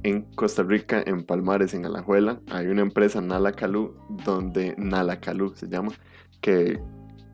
En 0.03 0.23
Costa 0.35 0.63
Rica, 0.63 1.03
en 1.07 1.25
Palmares, 1.25 1.73
en 1.73 1.87
Alajuela, 1.87 2.43
hay 2.51 2.67
una 2.67 2.83
empresa, 2.83 3.23
Nalacalú, 3.23 3.97
donde 4.27 4.75
Nalacalú 4.77 5.55
se 5.55 5.67
llama, 5.67 5.93
que 6.43 6.79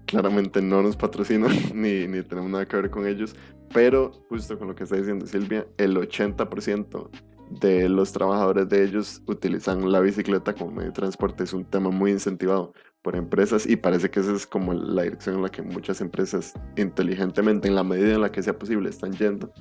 claramente 0.07 0.61
no 0.63 0.83
nos 0.83 0.97
patrocina 0.97 1.49
ni, 1.75 2.07
ni 2.07 2.23
tenemos 2.23 2.51
nada 2.51 2.67
que 2.67 2.77
ver 2.77 2.91
con 2.91 3.07
ellos, 3.07 3.35
pero 3.73 4.13
justo 4.29 4.59
con 4.59 4.69
lo 4.69 4.75
que 4.75 4.85
está 4.85 4.97
diciendo 4.97 5.27
Silvia, 5.27 5.67
el 5.79 5.97
80% 5.97 7.11
de 7.51 7.89
los 7.89 8.13
trabajadores 8.13 8.69
de 8.69 8.85
ellos 8.85 9.23
utilizan 9.27 9.91
la 9.91 10.01
bicicleta 10.01 10.55
como 10.55 10.73
medio 10.73 10.89
de 10.89 10.95
transporte. 10.95 11.45
Es 11.45 11.53
un 11.53 11.65
tema 11.65 11.91
muy 11.91 12.11
incentivado 12.11 12.73
por 13.03 13.17
empresas 13.17 13.67
y 13.67 13.77
parece 13.77 14.11
que 14.11 14.21
esa 14.21 14.33
es 14.33 14.47
como 14.47 14.73
la 14.73 15.03
dirección 15.03 15.37
en 15.37 15.43
la 15.43 15.51
que 15.51 15.63
muchas 15.63 16.01
empresas 16.01 16.55
inteligentemente, 16.77 17.69
en 17.69 17.75
la 17.75 17.85
medida 17.85 18.15
en 18.15 18.23
la 18.23 18.33
que 18.33 18.43
sea 18.43 18.59
posible, 18.59 18.89
están 18.89 19.13
yendo, 19.13 19.53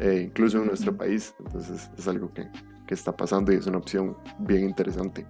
eh, 0.00 0.26
incluso 0.28 0.58
en 0.58 0.66
nuestro 0.66 0.96
país. 0.96 1.34
Entonces 1.40 1.90
es 1.96 2.08
algo 2.08 2.32
que, 2.32 2.48
que 2.86 2.94
está 2.94 3.16
pasando 3.16 3.52
y 3.52 3.56
es 3.56 3.66
una 3.66 3.78
opción 3.78 4.16
bien 4.38 4.64
interesante. 4.64 5.26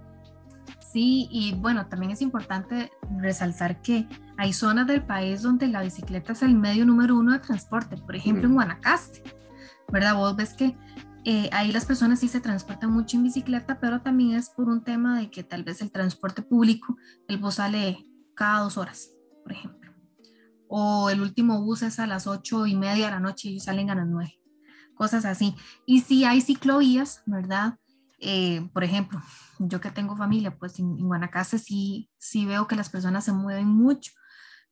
Sí, 0.93 1.27
y 1.31 1.55
bueno, 1.55 1.87
también 1.87 2.11
es 2.11 2.21
importante 2.21 2.91
resaltar 3.17 3.81
que 3.81 4.07
hay 4.37 4.53
zonas 4.53 4.85
del 4.85 5.03
país 5.03 5.41
donde 5.41 5.67
la 5.67 5.81
bicicleta 5.81 6.33
es 6.33 6.43
el 6.43 6.53
medio 6.53 6.85
número 6.85 7.17
uno 7.17 7.33
de 7.33 7.39
transporte, 7.39 7.97
por 7.97 8.15
ejemplo 8.15 8.45
en 8.45 8.53
Guanacaste, 8.53 9.23
¿verdad? 9.91 10.13
Vos 10.13 10.35
ves 10.35 10.53
que 10.53 10.77
eh, 11.25 11.49
ahí 11.51 11.71
las 11.71 11.85
personas 11.85 12.19
sí 12.19 12.27
se 12.27 12.41
transportan 12.41 12.91
mucho 12.91 13.17
en 13.17 13.23
bicicleta, 13.23 13.79
pero 13.79 14.01
también 14.01 14.37
es 14.37 14.51
por 14.51 14.69
un 14.69 14.83
tema 14.83 15.17
de 15.17 15.31
que 15.31 15.43
tal 15.43 15.63
vez 15.63 15.81
el 15.81 15.91
transporte 15.91 16.43
público, 16.43 16.95
el 17.27 17.39
bus 17.39 17.55
sale 17.55 18.05
cada 18.35 18.59
dos 18.59 18.77
horas, 18.77 19.09
por 19.41 19.51
ejemplo. 19.51 19.91
O 20.67 21.09
el 21.09 21.21
último 21.21 21.59
bus 21.63 21.81
es 21.81 21.97
a 21.97 22.05
las 22.05 22.27
ocho 22.27 22.67
y 22.67 22.75
media 22.75 23.05
de 23.05 23.11
la 23.11 23.19
noche 23.19 23.49
y 23.49 23.59
salen 23.59 23.89
a 23.89 23.95
las 23.95 24.07
nueve. 24.07 24.39
Cosas 24.93 25.25
así. 25.25 25.55
Y 25.87 26.01
si 26.01 26.23
hay 26.23 26.39
ciclovías, 26.39 27.23
¿verdad? 27.25 27.79
Eh, 28.25 28.69
por 28.71 28.85
ejemplo, 28.85 29.21
yo 29.59 29.81
que 29.81 29.91
tengo 29.91 30.15
familia, 30.15 30.55
pues 30.55 30.79
en, 30.79 30.95
Guanacaste 30.95 31.59
sí, 31.59 32.09
sí 32.17 32.45
veo 32.45 32.67
que 32.67 32.77
las 32.77 32.89
personas 32.89 33.25
se 33.25 33.33
mueven 33.33 33.67
mucho, 33.67 34.13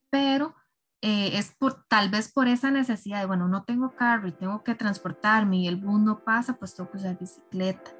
pero 0.08 0.54
eh, 1.02 1.36
es 1.36 1.54
por, 1.58 1.84
tal 1.86 2.08
vez 2.08 2.32
por 2.32 2.48
esa 2.48 2.70
necesidad 2.70 3.20
de, 3.20 3.26
bueno, 3.26 3.48
no 3.48 3.64
tengo 3.64 3.94
carro 3.94 4.26
y 4.26 4.32
tengo 4.32 4.64
que 4.64 4.74
transportarme 4.74 5.58
y 5.58 5.68
el 5.68 5.76
bus 5.76 6.00
no 6.00 6.24
pasa, 6.24 6.54
pues 6.54 6.74
tengo 6.74 6.90
que 6.90 6.96
usar 6.96 7.18
bicicleta. 7.18 7.90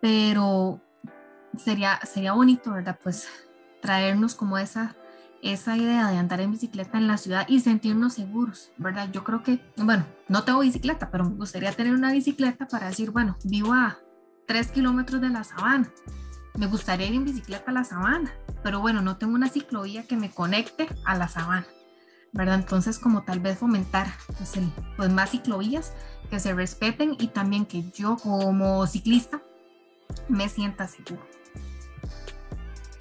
Pero 0.00 0.82
sería, 1.56 2.00
sería 2.00 2.32
bonito, 2.32 2.72
¿verdad? 2.72 2.98
Pues 3.00 3.28
traernos 3.80 4.34
como 4.34 4.58
esa, 4.58 4.96
esa 5.40 5.76
idea 5.76 6.10
de 6.10 6.18
andar 6.18 6.40
en 6.40 6.50
bicicleta 6.50 6.98
en 6.98 7.06
la 7.06 7.16
ciudad 7.16 7.46
y 7.48 7.60
sentirnos 7.60 8.14
seguros, 8.14 8.72
¿verdad? 8.76 9.08
Yo 9.12 9.22
creo 9.22 9.44
que, 9.44 9.60
bueno, 9.76 10.04
no 10.28 10.42
tengo 10.42 10.60
bicicleta, 10.60 11.12
pero 11.12 11.24
me 11.24 11.36
gustaría 11.36 11.72
tener 11.72 11.94
una 11.94 12.10
bicicleta 12.10 12.66
para 12.66 12.88
decir, 12.88 13.12
bueno, 13.12 13.36
vivo 13.44 13.72
a 13.72 13.98
tres 14.50 14.72
kilómetros 14.72 15.20
de 15.20 15.28
la 15.28 15.44
sabana. 15.44 15.88
Me 16.58 16.66
gustaría 16.66 17.06
ir 17.06 17.14
en 17.14 17.24
bicicleta 17.24 17.70
a 17.70 17.72
la 17.72 17.84
sabana, 17.84 18.34
pero 18.64 18.80
bueno, 18.80 19.00
no 19.00 19.16
tengo 19.16 19.34
una 19.34 19.48
ciclovía 19.48 20.08
que 20.08 20.16
me 20.16 20.28
conecte 20.28 20.88
a 21.04 21.16
la 21.16 21.28
sabana, 21.28 21.68
¿verdad? 22.32 22.56
Entonces, 22.56 22.98
como 22.98 23.22
tal 23.22 23.38
vez 23.38 23.58
fomentar 23.58 24.08
pues, 24.36 24.54
pues 24.96 25.08
más 25.08 25.30
ciclovías 25.30 25.92
que 26.30 26.40
se 26.40 26.52
respeten 26.52 27.14
y 27.20 27.28
también 27.28 27.64
que 27.64 27.92
yo 27.92 28.16
como 28.16 28.84
ciclista 28.88 29.40
me 30.28 30.48
sienta 30.48 30.88
seguro. 30.88 31.24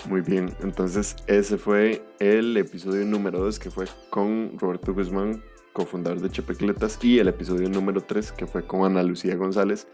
Muy 0.07 0.21
bien, 0.21 0.55
entonces 0.61 1.15
ese 1.25 1.57
fue 1.57 2.07
el 2.19 2.55
episodio 2.57 3.07
número 3.07 3.39
2 3.39 3.57
que 3.57 3.71
fue 3.71 3.87
con 4.11 4.51
Roberto 4.59 4.93
Guzmán, 4.93 5.43
cofundador 5.73 6.21
de 6.21 6.29
Chepecletas, 6.29 6.99
y 7.01 7.17
el 7.17 7.27
episodio 7.27 7.67
número 7.69 8.01
3 8.01 8.33
que 8.33 8.45
fue 8.45 8.67
con 8.67 8.85
Ana 8.85 9.01
Lucía 9.01 9.35
González, 9.35 9.87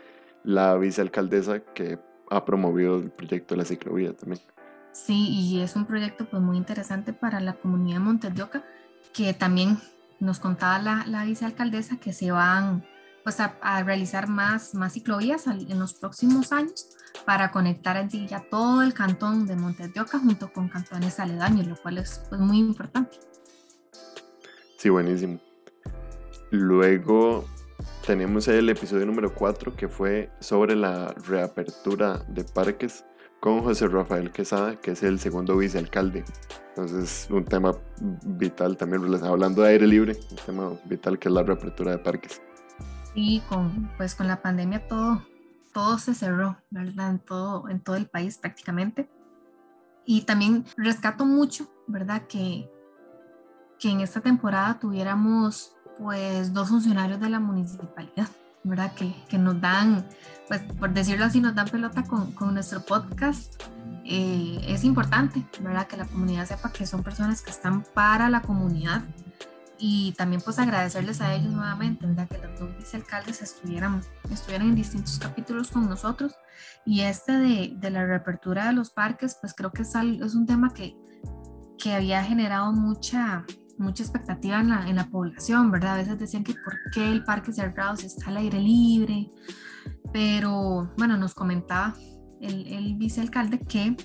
la 0.45 0.75
vicealcaldesa 0.77 1.59
que 1.59 1.99
ha 2.29 2.45
promovido 2.45 2.97
el 2.97 3.11
proyecto 3.11 3.55
de 3.55 3.57
la 3.57 3.65
ciclovía 3.65 4.13
también. 4.13 4.41
Sí, 4.91 5.27
y 5.29 5.59
es 5.59 5.75
un 5.75 5.85
proyecto 5.85 6.25
pues 6.25 6.41
muy 6.41 6.57
interesante 6.57 7.11
para 7.11 7.39
la 7.41 7.53
comunidad 7.53 7.97
de 7.97 8.03
Montes 8.03 8.33
que 9.13 9.33
también 9.33 9.77
nos 10.19 10.39
contaba 10.39 10.79
la, 10.79 11.05
la 11.07 11.25
vicealcaldesa 11.25 11.97
que 11.97 12.13
se 12.13 12.31
van 12.31 12.85
pues 13.23 13.39
a, 13.39 13.83
realizar 13.83 14.29
más, 14.29 14.75
más 14.75 14.93
ciclovías 14.93 15.47
en 15.47 15.79
los 15.79 15.95
próximos 15.95 16.51
años 16.51 16.95
para 17.25 17.51
conectar 17.51 18.09
sí 18.09 18.27
ya 18.27 18.39
todo 18.39 18.83
el 18.83 18.93
cantón 18.93 19.47
de 19.47 19.55
Montes 19.55 19.91
junto 20.11 20.53
con 20.53 20.69
cantones 20.69 21.19
aledaños, 21.19 21.65
lo 21.65 21.75
cual 21.75 21.97
es 21.97 22.21
pues, 22.29 22.39
muy 22.39 22.59
importante. 22.59 23.17
Sí, 24.77 24.89
buenísimo. 24.89 25.39
Luego 26.51 27.45
tenemos 28.05 28.47
el 28.47 28.69
episodio 28.69 29.05
número 29.05 29.33
4 29.33 29.75
que 29.75 29.87
fue 29.87 30.29
sobre 30.39 30.75
la 30.75 31.13
reapertura 31.27 32.23
de 32.27 32.43
parques 32.43 33.03
con 33.39 33.63
José 33.63 33.87
Rafael 33.87 34.31
Quesada, 34.31 34.79
que 34.79 34.91
es 34.91 35.03
el 35.03 35.19
segundo 35.19 35.57
vicealcalde. 35.57 36.23
Entonces, 36.69 37.27
un 37.31 37.45
tema 37.45 37.75
vital 38.25 38.77
también, 38.77 39.03
hablando 39.23 39.63
de 39.63 39.69
aire 39.69 39.87
libre, 39.87 40.17
un 40.29 40.37
tema 40.37 40.79
vital 40.85 41.17
que 41.17 41.29
es 41.29 41.33
la 41.33 41.43
reapertura 41.43 41.91
de 41.91 41.97
parques. 41.97 42.41
Sí, 43.13 43.41
con, 43.49 43.89
pues 43.97 44.13
con 44.13 44.27
la 44.27 44.41
pandemia 44.41 44.87
todo, 44.87 45.23
todo 45.73 45.97
se 45.97 46.13
cerró, 46.13 46.57
¿verdad? 46.69 47.11
En 47.11 47.19
todo, 47.19 47.69
en 47.69 47.79
todo 47.79 47.95
el 47.95 48.07
país 48.07 48.37
prácticamente. 48.37 49.09
Y 50.05 50.21
también 50.21 50.65
rescato 50.77 51.25
mucho, 51.25 51.71
¿verdad? 51.87 52.27
Que, 52.27 52.69
que 53.79 53.89
en 53.89 54.01
esta 54.01 54.21
temporada 54.21 54.79
tuviéramos 54.79 55.74
pues 55.99 56.53
dos 56.53 56.69
funcionarios 56.69 57.19
de 57.19 57.29
la 57.29 57.39
municipalidad, 57.39 58.27
¿verdad? 58.63 58.93
Que, 58.93 59.15
que 59.27 59.37
nos 59.37 59.59
dan, 59.61 60.05
pues 60.47 60.61
por 60.79 60.93
decirlo 60.93 61.25
así, 61.25 61.39
nos 61.39 61.55
dan 61.55 61.67
pelota 61.67 62.03
con, 62.03 62.31
con 62.33 62.53
nuestro 62.53 62.81
podcast 62.81 63.61
eh, 64.07 64.59
es 64.67 64.83
importante, 64.83 65.43
¿verdad? 65.61 65.87
Que 65.87 65.97
la 65.97 66.05
comunidad 66.05 66.45
sepa 66.45 66.71
que 66.71 66.85
son 66.85 67.01
personas 67.01 67.41
que 67.41 67.49
están 67.49 67.83
para 67.93 68.29
la 68.29 68.41
comunidad 68.41 69.01
y 69.79 70.13
también 70.13 70.41
pues 70.41 70.59
agradecerles 70.59 71.21
a 71.21 71.33
ellos 71.33 71.51
nuevamente, 71.51 72.05
¿verdad? 72.05 72.27
Que 72.27 72.37
los 72.37 72.59
dos 72.59 72.77
vicealcaldes 72.77 73.41
estuvieran, 73.41 74.01
estuvieran 74.29 74.69
en 74.69 74.75
distintos 74.75 75.17
capítulos 75.17 75.71
con 75.71 75.89
nosotros 75.89 76.35
y 76.85 77.01
este 77.01 77.31
de, 77.33 77.73
de 77.75 77.89
la 77.89 78.05
reapertura 78.05 78.67
de 78.67 78.73
los 78.73 78.91
parques, 78.91 79.37
pues 79.41 79.55
creo 79.55 79.71
que 79.71 79.81
es, 79.81 79.95
es 79.95 80.35
un 80.35 80.45
tema 80.45 80.71
que, 80.71 80.95
que 81.79 81.93
había 81.93 82.23
generado 82.23 82.71
mucha, 82.73 83.43
mucha 83.77 84.03
expectativa 84.03 84.59
en 84.59 84.69
la, 84.69 84.87
en 84.87 84.95
la 84.95 85.09
población, 85.09 85.71
¿verdad? 85.71 85.95
A 85.95 85.97
veces 85.97 86.19
decían 86.19 86.43
que 86.43 86.53
por 86.53 86.77
qué 86.93 87.11
el 87.11 87.23
parque 87.23 87.51
cerrado 87.51 87.95
si 87.97 88.05
está 88.05 88.29
al 88.29 88.37
aire 88.37 88.59
libre, 88.59 89.31
pero 90.13 90.91
bueno, 90.97 91.17
nos 91.17 91.33
comentaba 91.33 91.93
el, 92.41 92.67
el 92.67 92.95
vicealcalde 92.95 93.59
que 93.59 93.95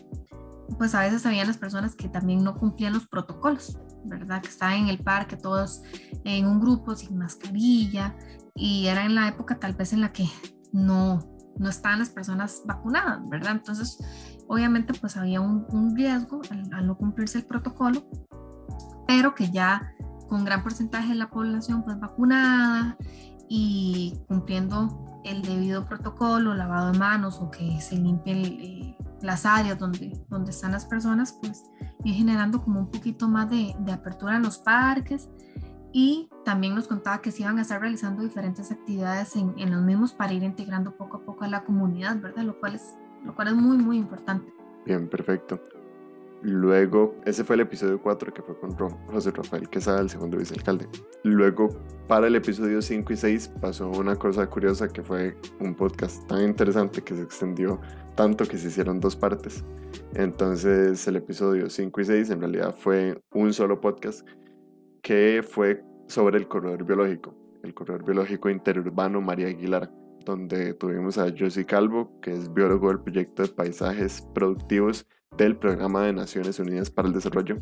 pues 0.78 0.94
a 0.94 1.00
veces 1.00 1.26
habían 1.26 1.46
las 1.46 1.58
personas 1.58 1.94
que 1.94 2.08
también 2.08 2.44
no 2.44 2.54
cumplían 2.54 2.92
los 2.92 3.06
protocolos, 3.06 3.78
¿verdad? 4.04 4.40
Que 4.42 4.48
estaban 4.48 4.74
en 4.74 4.88
el 4.88 4.98
parque 4.98 5.36
todos 5.36 5.82
en 6.24 6.46
un 6.46 6.60
grupo 6.60 6.94
sin 6.94 7.18
mascarilla 7.18 8.16
y 8.54 8.86
era 8.86 9.04
en 9.04 9.14
la 9.14 9.28
época 9.28 9.58
tal 9.58 9.74
vez 9.74 9.92
en 9.92 10.00
la 10.00 10.12
que 10.12 10.28
no, 10.72 11.20
no 11.58 11.68
estaban 11.68 11.98
las 11.98 12.10
personas 12.10 12.62
vacunadas, 12.64 13.20
¿verdad? 13.28 13.52
Entonces, 13.52 13.98
obviamente 14.48 14.94
pues 14.94 15.16
había 15.16 15.40
un, 15.40 15.66
un 15.70 15.96
riesgo 15.96 16.40
al, 16.50 16.72
al, 16.72 16.86
no 16.86 16.96
cumplirse 16.96 17.38
el 17.38 17.46
protocolo, 17.46 18.04
pero 19.10 19.34
que 19.34 19.50
ya 19.50 19.92
con 20.28 20.44
gran 20.44 20.62
porcentaje 20.62 21.08
de 21.08 21.14
la 21.16 21.30
población 21.30 21.82
pues 21.82 21.98
vacunada 21.98 22.96
y 23.48 24.20
cumpliendo 24.28 25.20
el 25.24 25.42
debido 25.42 25.84
protocolo, 25.84 26.54
lavado 26.54 26.92
de 26.92 26.98
manos 27.00 27.40
o 27.40 27.50
que 27.50 27.80
se 27.80 27.96
limpien 27.96 28.44
eh, 28.44 28.96
las 29.20 29.46
áreas 29.46 29.80
donde, 29.80 30.16
donde 30.28 30.52
están 30.52 30.70
las 30.70 30.86
personas, 30.86 31.36
pues 31.42 31.64
ir 32.04 32.14
generando 32.14 32.62
como 32.62 32.78
un 32.78 32.88
poquito 32.88 33.26
más 33.26 33.50
de, 33.50 33.74
de, 33.80 33.90
apertura 33.90 34.36
en 34.36 34.44
los 34.44 34.58
parques 34.58 35.28
y 35.92 36.30
también 36.44 36.76
nos 36.76 36.86
contaba 36.86 37.20
que 37.20 37.32
se 37.32 37.42
iban 37.42 37.58
a 37.58 37.62
estar 37.62 37.80
realizando 37.80 38.22
diferentes 38.22 38.70
actividades 38.70 39.34
en, 39.34 39.54
en, 39.58 39.72
los 39.72 39.82
mismos 39.82 40.12
para 40.12 40.32
ir 40.32 40.44
integrando 40.44 40.96
poco 40.96 41.16
a 41.16 41.24
poco 41.24 41.42
a 41.42 41.48
la 41.48 41.64
comunidad, 41.64 42.20
¿verdad? 42.20 42.44
Lo 42.44 42.60
cual 42.60 42.76
es, 42.76 42.94
lo 43.24 43.34
cual 43.34 43.48
es 43.48 43.54
muy, 43.54 43.76
muy 43.76 43.96
importante. 43.96 44.54
Bien, 44.86 45.08
perfecto. 45.10 45.60
Luego, 46.42 47.14
ese 47.26 47.44
fue 47.44 47.56
el 47.56 47.60
episodio 47.60 48.00
4 48.00 48.32
que 48.32 48.42
fue 48.42 48.58
con 48.58 48.72
José 49.08 49.30
Rafael 49.30 49.68
Quesada, 49.68 50.00
el 50.00 50.08
segundo 50.08 50.38
vicealcalde. 50.38 50.88
Luego, 51.22 51.68
para 52.08 52.28
el 52.28 52.34
episodio 52.34 52.80
5 52.80 53.12
y 53.12 53.16
6 53.16 53.48
pasó 53.60 53.90
una 53.90 54.16
cosa 54.16 54.46
curiosa 54.48 54.88
que 54.88 55.02
fue 55.02 55.36
un 55.60 55.74
podcast 55.74 56.26
tan 56.28 56.42
interesante 56.42 57.02
que 57.02 57.14
se 57.14 57.22
extendió 57.22 57.78
tanto 58.14 58.44
que 58.44 58.56
se 58.56 58.68
hicieron 58.68 59.00
dos 59.00 59.16
partes. 59.16 59.64
Entonces, 60.14 61.06
el 61.06 61.16
episodio 61.16 61.68
5 61.68 62.00
y 62.00 62.04
6 62.04 62.30
en 62.30 62.40
realidad 62.40 62.74
fue 62.74 63.20
un 63.32 63.52
solo 63.52 63.80
podcast 63.80 64.26
que 65.02 65.42
fue 65.46 65.82
sobre 66.06 66.38
el 66.38 66.48
corredor 66.48 66.84
biológico, 66.84 67.34
el 67.62 67.74
corredor 67.74 68.04
biológico 68.04 68.48
interurbano 68.50 69.20
María 69.20 69.48
Aguilar, 69.48 69.90
donde 70.24 70.74
tuvimos 70.74 71.18
a 71.18 71.32
Josie 71.36 71.64
Calvo, 71.64 72.20
que 72.20 72.32
es 72.32 72.52
biólogo 72.52 72.88
del 72.88 73.00
proyecto 73.00 73.42
de 73.42 73.48
paisajes 73.48 74.22
productivos 74.34 75.06
del 75.36 75.56
Programa 75.56 76.04
de 76.04 76.12
Naciones 76.12 76.58
Unidas 76.58 76.90
para 76.90 77.08
el 77.08 77.14
Desarrollo, 77.14 77.58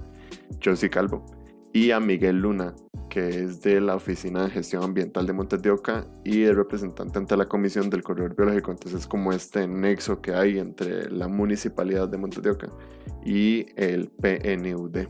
Josie 0.63 0.91
Calvo, 0.91 1.25
y 1.73 1.91
a 1.91 2.01
Miguel 2.01 2.41
Luna, 2.41 2.75
que 3.09 3.29
es 3.29 3.63
de 3.63 3.81
la 3.81 3.95
Oficina 3.95 4.45
de 4.45 4.51
Gestión 4.51 4.83
Ambiental 4.83 5.27
de 5.27 5.33
Montes 5.33 5.63
de 5.63 5.71
Oca 5.71 6.07
y 6.25 6.43
el 6.43 6.57
representante 6.57 7.19
ante 7.19 7.37
la 7.37 7.47
Comisión 7.47 7.91
del 7.91 8.03
Corredor 8.03 8.35
Biológico. 8.35 8.71
Entonces, 8.71 9.07
como 9.07 9.33
este 9.33 9.67
nexo 9.67 10.21
que 10.21 10.35
hay 10.35 10.59
entre 10.59 11.11
la 11.11 11.29
Municipalidad 11.29 12.09
de 12.09 12.19
Montes 12.19 12.43
de 12.43 12.51
Oca 12.51 12.69
y 13.25 13.67
el 13.77 14.11
PNUD. 14.11 15.09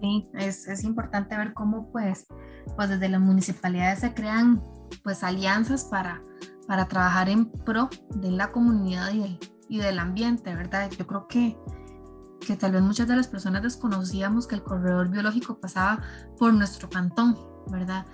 Sí, 0.00 0.28
es, 0.34 0.68
es 0.68 0.84
importante 0.84 1.36
ver 1.36 1.52
cómo 1.54 1.90
pues, 1.90 2.26
pues 2.76 2.88
desde 2.88 3.08
las 3.08 3.20
municipalidades 3.20 4.00
se 4.00 4.14
crean 4.14 4.62
pues 5.02 5.22
alianzas 5.24 5.84
para, 5.84 6.22
para 6.66 6.86
trabajar 6.86 7.28
en 7.28 7.50
pro 7.50 7.88
de 8.10 8.30
la 8.30 8.52
comunidad 8.52 9.12
y 9.12 9.20
del, 9.20 9.38
y 9.68 9.78
del 9.78 9.98
ambiente, 9.98 10.54
¿verdad? 10.54 10.90
Yo 10.90 11.06
creo 11.06 11.26
que, 11.28 11.56
que 12.46 12.56
tal 12.56 12.72
vez 12.72 12.82
muchas 12.82 13.08
de 13.08 13.16
las 13.16 13.28
personas 13.28 13.62
desconocíamos 13.62 14.46
que 14.46 14.56
el 14.56 14.62
corredor 14.62 15.08
biológico 15.08 15.58
pasaba 15.60 16.02
por 16.38 16.52
nuestro 16.52 16.88
cantón, 16.88 17.36
¿verdad? 17.70 18.06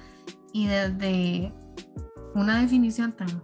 Y 0.52 0.66
desde 0.66 1.54
una 2.34 2.60
definición 2.60 3.12
tan, 3.12 3.42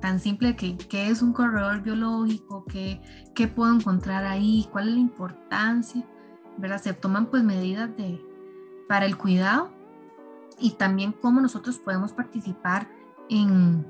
tan 0.00 0.20
simple 0.20 0.56
que 0.56 0.76
qué 0.76 1.08
es 1.08 1.22
un 1.22 1.32
corredor 1.32 1.82
biológico, 1.82 2.64
qué, 2.66 3.00
qué 3.34 3.48
puedo 3.48 3.74
encontrar 3.74 4.24
ahí, 4.24 4.68
cuál 4.70 4.88
es 4.88 4.94
la 4.94 5.00
importancia, 5.00 6.04
¿verdad? 6.58 6.80
Se 6.80 6.92
toman 6.92 7.26
pues 7.26 7.42
medidas 7.42 7.94
de, 7.96 8.22
para 8.88 9.06
el 9.06 9.16
cuidado 9.16 9.75
y 10.58 10.72
también 10.72 11.12
cómo 11.12 11.40
nosotros 11.40 11.78
podemos 11.78 12.12
participar 12.12 12.88
en, 13.28 13.84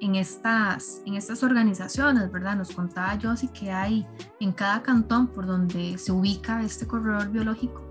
en 0.00 0.14
estas, 0.14 1.02
en 1.06 1.14
estas 1.14 1.42
organizaciones, 1.42 2.30
¿verdad? 2.30 2.56
Nos 2.56 2.72
contaba 2.72 3.18
sí 3.36 3.48
que 3.48 3.70
hay 3.70 4.06
en 4.40 4.52
cada 4.52 4.82
cantón 4.82 5.28
por 5.28 5.46
donde 5.46 5.98
se 5.98 6.12
ubica 6.12 6.62
este 6.62 6.86
corredor 6.86 7.30
biológico, 7.30 7.82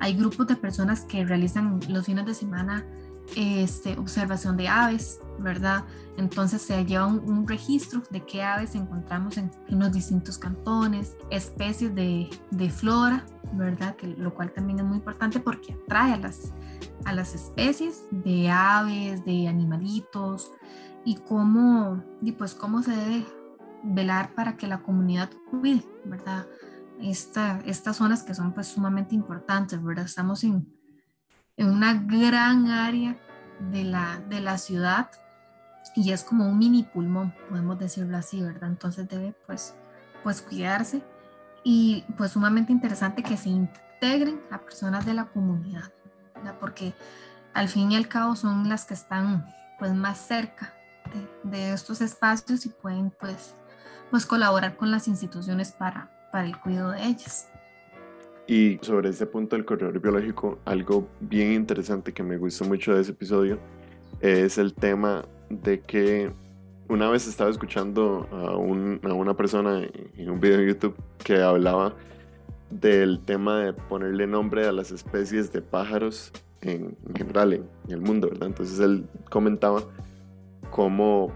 hay 0.00 0.14
grupos 0.14 0.46
de 0.46 0.56
personas 0.56 1.02
que 1.02 1.24
realizan 1.24 1.80
los 1.88 2.06
fines 2.06 2.24
de 2.26 2.34
semana 2.34 2.84
este, 3.36 3.98
observación 3.98 4.56
de 4.56 4.68
aves, 4.68 5.20
¿verdad? 5.38 5.84
Entonces 6.16 6.62
se 6.62 6.84
lleva 6.84 7.06
un, 7.06 7.46
registro 7.46 8.02
de 8.10 8.24
qué 8.24 8.42
aves 8.42 8.74
encontramos 8.74 9.36
en, 9.36 9.50
en, 9.68 9.78
los 9.78 9.92
distintos 9.92 10.38
cantones, 10.38 11.16
especies 11.30 11.94
de, 11.94 12.28
de 12.50 12.70
flora, 12.70 13.24
¿verdad? 13.52 13.94
Que, 13.96 14.08
lo 14.08 14.34
cual 14.34 14.52
también 14.52 14.80
es 14.80 14.84
muy 14.84 14.96
importante 14.96 15.40
porque 15.40 15.74
atrae 15.74 16.14
a 16.14 16.16
las, 16.16 16.52
a 17.04 17.12
las 17.12 17.34
especies 17.34 18.04
de 18.10 18.50
aves, 18.50 19.24
de 19.24 19.46
animalitos, 19.48 20.50
y 21.04 21.16
cómo, 21.16 22.04
y 22.20 22.32
pues 22.32 22.54
cómo 22.54 22.82
se 22.82 22.94
debe 22.94 23.26
velar 23.82 24.34
para 24.34 24.56
que 24.56 24.66
la 24.66 24.82
comunidad 24.82 25.30
cuide, 25.50 25.82
¿verdad? 26.04 26.46
Esta, 27.00 27.60
estas 27.64 27.96
zonas 27.96 28.22
que 28.24 28.34
son 28.34 28.52
pues 28.52 28.66
sumamente 28.66 29.14
importantes, 29.14 29.82
¿verdad? 29.82 30.04
Estamos 30.04 30.44
en, 30.44 30.66
en 31.58 31.70
una 31.70 31.94
gran 31.94 32.68
área 32.70 33.16
de 33.70 33.84
la, 33.84 34.20
de 34.28 34.40
la 34.40 34.56
ciudad 34.56 35.10
y 35.94 36.12
es 36.12 36.22
como 36.22 36.48
un 36.48 36.58
mini 36.58 36.84
pulmón, 36.84 37.34
podemos 37.48 37.78
decirlo 37.78 38.16
así, 38.16 38.40
¿verdad? 38.40 38.70
Entonces 38.70 39.08
debe 39.08 39.34
pues, 39.46 39.74
pues 40.22 40.40
cuidarse 40.40 41.02
y 41.64 42.04
pues 42.16 42.32
sumamente 42.32 42.72
interesante 42.72 43.22
que 43.22 43.36
se 43.36 43.48
integren 43.48 44.40
a 44.50 44.58
personas 44.58 45.04
de 45.04 45.14
la 45.14 45.24
comunidad, 45.24 45.90
¿verdad? 46.34 46.54
Porque 46.60 46.94
al 47.52 47.68
fin 47.68 47.90
y 47.90 47.96
al 47.96 48.08
cabo 48.08 48.36
son 48.36 48.68
las 48.68 48.84
que 48.84 48.94
están 48.94 49.46
pues 49.78 49.92
más 49.92 50.18
cerca 50.18 50.72
de, 51.42 51.72
estos 51.72 52.00
espacios 52.00 52.66
y 52.66 52.68
pueden 52.68 53.10
pues, 53.10 53.54
pues 54.10 54.24
colaborar 54.24 54.76
con 54.76 54.90
las 54.90 55.08
instituciones 55.08 55.72
para, 55.72 56.10
para 56.30 56.46
el 56.46 56.58
cuidado 56.60 56.92
de 56.92 57.04
ellas. 57.06 57.48
Y 58.48 58.78
sobre 58.80 59.10
ese 59.10 59.26
punto 59.26 59.56
del 59.56 59.66
corredor 59.66 60.00
biológico, 60.00 60.58
algo 60.64 61.06
bien 61.20 61.52
interesante 61.52 62.14
que 62.14 62.22
me 62.22 62.38
gustó 62.38 62.64
mucho 62.64 62.94
de 62.94 63.02
ese 63.02 63.10
episodio 63.12 63.58
es 64.22 64.56
el 64.56 64.72
tema 64.72 65.26
de 65.50 65.80
que 65.80 66.32
una 66.88 67.10
vez 67.10 67.28
estaba 67.28 67.50
escuchando 67.50 68.26
a, 68.32 68.56
un, 68.56 69.00
a 69.04 69.12
una 69.12 69.36
persona 69.36 69.86
en 70.16 70.30
un 70.30 70.40
video 70.40 70.60
en 70.60 70.68
YouTube 70.68 70.96
que 71.22 71.42
hablaba 71.42 71.94
del 72.70 73.20
tema 73.20 73.60
de 73.60 73.72
ponerle 73.74 74.26
nombre 74.26 74.66
a 74.66 74.72
las 74.72 74.92
especies 74.92 75.52
de 75.52 75.60
pájaros 75.60 76.32
en, 76.62 76.96
en 77.06 77.14
general 77.14 77.52
en, 77.52 77.68
en, 77.86 77.92
el 77.92 78.00
mundo, 78.00 78.30
¿verdad? 78.30 78.48
Entonces 78.48 78.80
él 78.80 79.04
comentaba 79.28 79.82
como 80.70 81.34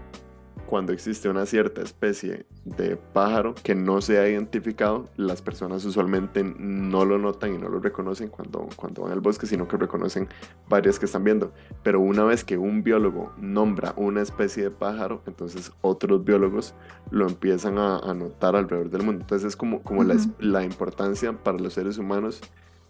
cuando 0.65 0.93
existe 0.93 1.29
una 1.29 1.45
cierta 1.45 1.81
especie 1.81 2.45
de 2.65 2.95
pájaro 2.95 3.53
que 3.63 3.75
no 3.75 4.01
se 4.01 4.19
ha 4.19 4.27
identificado, 4.27 5.09
las 5.17 5.41
personas 5.41 5.85
usualmente 5.85 6.43
no 6.43 7.05
lo 7.05 7.19
notan 7.19 7.53
y 7.53 7.57
no 7.57 7.69
lo 7.69 7.79
reconocen 7.79 8.29
cuando, 8.29 8.67
cuando 8.75 9.03
van 9.03 9.11
al 9.11 9.21
bosque, 9.21 9.45
sino 9.45 9.67
que 9.67 9.77
reconocen 9.77 10.27
varias 10.67 10.99
que 10.99 11.05
están 11.05 11.23
viendo. 11.23 11.53
Pero 11.83 11.99
una 11.99 12.23
vez 12.23 12.43
que 12.43 12.57
un 12.57 12.83
biólogo 12.83 13.31
nombra 13.37 13.93
una 13.97 14.21
especie 14.21 14.63
de 14.63 14.71
pájaro, 14.71 15.21
entonces 15.27 15.71
otros 15.81 16.23
biólogos 16.23 16.73
lo 17.11 17.27
empiezan 17.27 17.77
a, 17.77 17.99
a 17.99 18.13
notar 18.13 18.55
alrededor 18.55 18.89
del 18.89 19.03
mundo. 19.03 19.21
Entonces 19.21 19.49
es 19.49 19.55
como, 19.55 19.81
como 19.83 20.01
uh 20.01 20.03
-huh. 20.05 20.31
la, 20.39 20.59
la 20.59 20.63
importancia 20.63 21.31
para 21.33 21.59
los 21.59 21.73
seres 21.73 21.97
humanos 21.97 22.41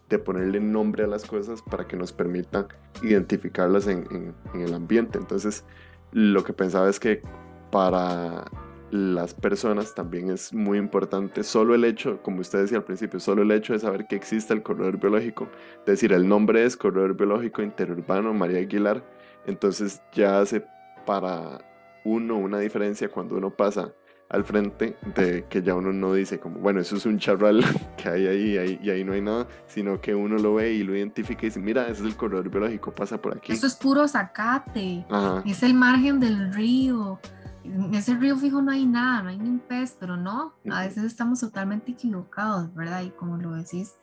de 0.10 0.20
ponerle 0.20 0.60
nombre 0.60 1.04
a 1.06 1.08
las 1.08 1.26
cosas 1.26 1.62
para 1.62 1.88
que 1.88 1.96
nos 1.96 2.14
permita 2.14 2.68
identificarlas 3.02 3.88
en, 3.88 4.06
en, 4.12 4.34
en 4.54 4.62
el 4.62 4.74
ambiente. 4.74 5.18
Entonces, 5.18 5.64
lo 6.12 6.44
que 6.44 6.54
pensaba 6.54 6.88
es 6.90 7.00
que 7.00 7.22
para 7.74 8.46
las 8.92 9.34
personas 9.34 9.96
también 9.96 10.30
es 10.30 10.54
muy 10.54 10.78
importante 10.78 11.42
solo 11.42 11.74
el 11.74 11.84
hecho, 11.86 12.22
como 12.22 12.42
usted 12.42 12.60
decía 12.60 12.78
al 12.78 12.84
principio, 12.84 13.20
solo 13.20 13.42
el 13.42 13.50
hecho 13.50 13.74
de 13.74 13.80
saber 13.80 14.06
que 14.06 14.16
existe 14.16 14.54
el 14.54 14.62
corredor 14.62 15.00
biológico, 15.00 15.50
es 15.80 15.86
decir, 15.88 16.14
el 16.14 16.28
nombre 16.28 16.64
es 16.64 16.78
Corredor 16.78 17.18
Biológico 17.18 17.64
Interurbano 17.64 18.32
María 18.32 18.60
Aguilar, 18.60 19.04
entonces 19.48 20.04
ya 20.14 20.40
hace 20.40 20.64
para 21.08 21.66
uno 22.06 22.38
una 22.38 22.60
diferencia 22.60 23.10
cuando 23.10 23.38
uno 23.38 23.50
pasa 23.50 23.92
al 24.30 24.44
frente 24.44 24.96
de 25.16 25.46
que 25.50 25.64
ya 25.64 25.74
uno 25.74 25.92
no 25.92 26.14
dice 26.14 26.40
como, 26.40 26.60
bueno, 26.60 26.80
eso 26.80 26.96
es 26.96 27.08
un 27.08 27.18
charral 27.18 27.66
que 27.98 28.10
hay 28.10 28.28
ahí, 28.28 28.80
y 28.84 28.90
ahí 28.92 29.04
no 29.04 29.14
hay 29.14 29.22
nada, 29.22 29.48
sino 29.66 30.00
que 30.00 30.14
uno 30.14 30.38
lo 30.38 30.54
ve 30.54 30.74
y 30.74 30.84
lo 30.84 30.96
identifica 30.96 31.42
y 31.42 31.46
dice, 31.50 31.60
mira, 31.60 31.88
ese 31.88 32.04
es 32.04 32.10
el 32.10 32.16
corredor 32.16 32.52
biológico, 32.52 32.94
pasa 32.94 33.20
por 33.20 33.36
aquí. 33.36 33.52
Eso 33.52 33.66
es 33.66 33.76
puro 33.76 34.08
zacate, 34.08 35.04
es 35.44 35.64
el 35.64 35.74
margen 35.74 36.20
del 36.20 36.54
río. 36.54 37.20
En 37.64 37.94
ese 37.96 38.16
río 38.16 38.38
fijo 38.38 38.62
no 38.62 38.72
hay 38.72 38.86
nada, 38.86 39.24
no 39.24 39.30
hay 39.30 39.38
ni 39.38 39.50
un 39.50 39.60
pez, 39.60 39.96
pero 40.00 40.18
no, 40.18 40.54
a 40.70 40.82
veces 40.82 41.04
estamos 41.04 41.40
totalmente 41.40 41.92
equivocados, 41.92 42.74
¿verdad? 42.74 43.02
Y 43.04 43.12
como 43.12 43.38
lo 43.38 43.54
decís, 43.54 43.96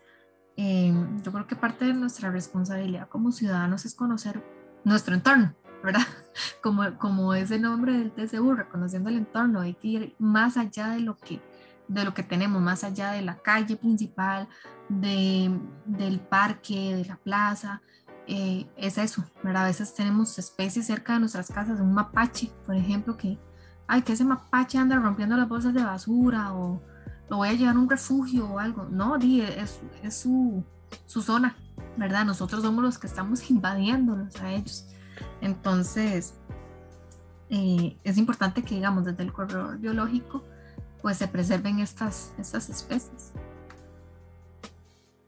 em, 0.56 1.22
yo 1.22 1.32
creo 1.32 1.46
que 1.46 1.56
parte 1.56 1.84
de 1.84 1.94
nuestra 1.94 2.30
responsabilidad 2.30 3.08
como 3.08 3.32
ciudadanos 3.32 3.84
es 3.84 3.94
conocer 3.94 4.42
nuestro 4.84 5.14
entorno, 5.14 5.54
¿verdad? 5.84 6.00
Como, 6.62 6.98
como 6.98 7.34
es 7.34 7.50
el 7.50 7.62
nombre 7.62 7.92
del 7.94 8.12
TCU, 8.12 8.54
reconociendo 8.54 9.08
el 9.08 9.16
entorno, 9.16 9.60
hay 9.60 9.74
que 9.74 9.88
ir 9.88 10.14
más 10.18 10.56
allá 10.56 10.88
de 10.88 11.00
lo 11.00 11.16
que, 11.16 11.40
de 11.88 12.04
lo 12.04 12.12
que 12.14 12.22
tenemos, 12.22 12.60
más 12.60 12.84
allá 12.84 13.12
de 13.12 13.22
la 13.22 13.38
calle 13.38 13.76
principal, 13.76 14.46
de, 14.88 15.50
del 15.86 16.20
parque, 16.20 16.96
de 16.96 17.04
la 17.06 17.16
plaza, 17.16 17.80
eh, 18.26 18.66
es 18.76 18.96
eso, 18.96 19.24
¿verdad? 19.42 19.64
A 19.64 19.66
veces 19.66 19.92
tenemos 19.92 20.38
especies 20.38 20.86
cerca 20.86 21.14
de 21.14 21.18
nuestras 21.18 21.50
casas, 21.50 21.80
un 21.80 21.92
mapache, 21.92 22.52
por 22.64 22.76
ejemplo, 22.76 23.16
que, 23.16 23.38
ay, 23.90 24.02
que 24.02 24.12
ese 24.12 24.24
mapache 24.24 24.78
anda 24.78 24.96
rompiendo 25.00 25.36
las 25.36 25.48
bolsas 25.48 25.74
de 25.74 25.82
basura 25.82 26.54
o 26.54 26.80
lo 27.28 27.38
voy 27.38 27.48
a 27.48 27.52
llevar 27.54 27.74
a 27.74 27.78
un 27.80 27.90
refugio 27.90 28.48
o 28.48 28.58
algo. 28.60 28.84
No, 28.88 29.18
di, 29.18 29.40
es, 29.40 29.80
su, 30.14 30.62
su 31.06 31.22
zona, 31.22 31.56
¿verdad? 31.96 32.24
Nosotros 32.24 32.62
somos 32.62 32.84
los 32.84 32.98
que 32.98 33.08
estamos 33.08 33.50
invadiéndolos 33.50 34.40
a 34.40 34.52
ellos. 34.52 34.86
Entonces, 35.40 36.34
eh, 37.48 37.98
es 38.04 38.16
importante 38.16 38.62
que, 38.62 38.76
digamos, 38.76 39.04
desde 39.04 39.24
el 39.24 39.32
corredor 39.32 39.78
biológico, 39.78 40.44
pues 41.02 41.16
se 41.16 41.26
preserven 41.26 41.80
estas, 41.80 42.32
estas 42.38 42.70
especies. 42.70 43.32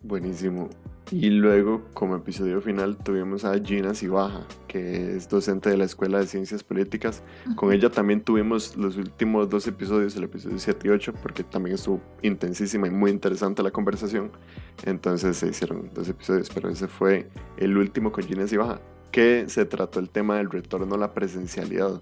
Buenísimo. 0.03 0.71
Y 1.13 1.31
luego, 1.31 1.83
como 1.93 2.17
episodio 2.17 2.61
final, 2.61 2.97
tuvimos 2.97 3.45
a 3.45 3.59
Gina 3.63 3.95
Sibaja, 3.95 4.47
que 4.67 5.17
es 5.17 5.29
docente 5.29 5.69
de 5.69 5.77
la 5.77 5.85
Escuela 5.85 6.19
de 6.19 6.27
Ciencias 6.27 6.65
Políticas. 6.65 7.23
Con 7.55 7.73
ella 7.73 7.91
también 7.91 8.23
tuvimos 8.23 8.77
los 8.77 8.97
últimos 8.97 9.51
dos 9.51 9.67
episodios, 9.67 10.17
el 10.17 10.25
episodio 10.25 10.59
7 10.59 10.89
y 10.89 10.91
8, 10.91 11.15
porque 11.23 11.45
también 11.45 11.75
estuvo 11.75 12.01
intensísima 12.23 12.87
y 12.87 12.91
muy 12.91 13.11
interesante 13.11 13.63
la 13.63 13.71
conversación. 13.71 14.31
Entonces 14.85 15.37
se 15.37 15.49
hicieron 15.49 15.91
dos 15.95 16.09
episodios, 16.09 16.49
pero 16.49 16.71
ese 16.71 16.89
fue 16.89 17.29
el 17.59 17.77
último 17.77 18.11
con 18.11 18.25
Gina 18.25 18.47
Sibaja 18.47 18.81
que 19.13 19.45
se 19.49 19.67
trató 19.67 20.01
el 20.01 20.09
tema 20.09 20.39
del 20.39 20.51
retorno 20.51 20.95
a 20.95 20.99
la 20.99 21.13
presencialidad. 21.13 22.01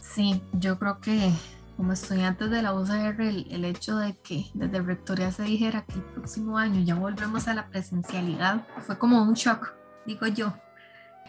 Sí, 0.00 0.42
yo 0.54 0.78
creo 0.78 0.98
que 1.00 1.30
como 1.78 1.92
estudiantes 1.92 2.50
de 2.50 2.60
la 2.60 2.74
UCR, 2.74 3.20
el, 3.20 3.64
hecho 3.64 3.96
de 3.98 4.16
que 4.16 4.50
desde 4.52 4.82
Rectoría 4.82 5.30
se 5.30 5.44
dijera 5.44 5.84
que 5.84 5.94
el 5.94 6.02
próximo 6.02 6.58
año 6.58 6.82
ya 6.82 6.96
volvemos 6.96 7.46
a 7.46 7.54
la 7.54 7.68
presencialidad 7.68 8.66
fue 8.80 8.98
como 8.98 9.22
un 9.22 9.34
shock, 9.34 9.74
digo 10.04 10.26
yo. 10.26 10.52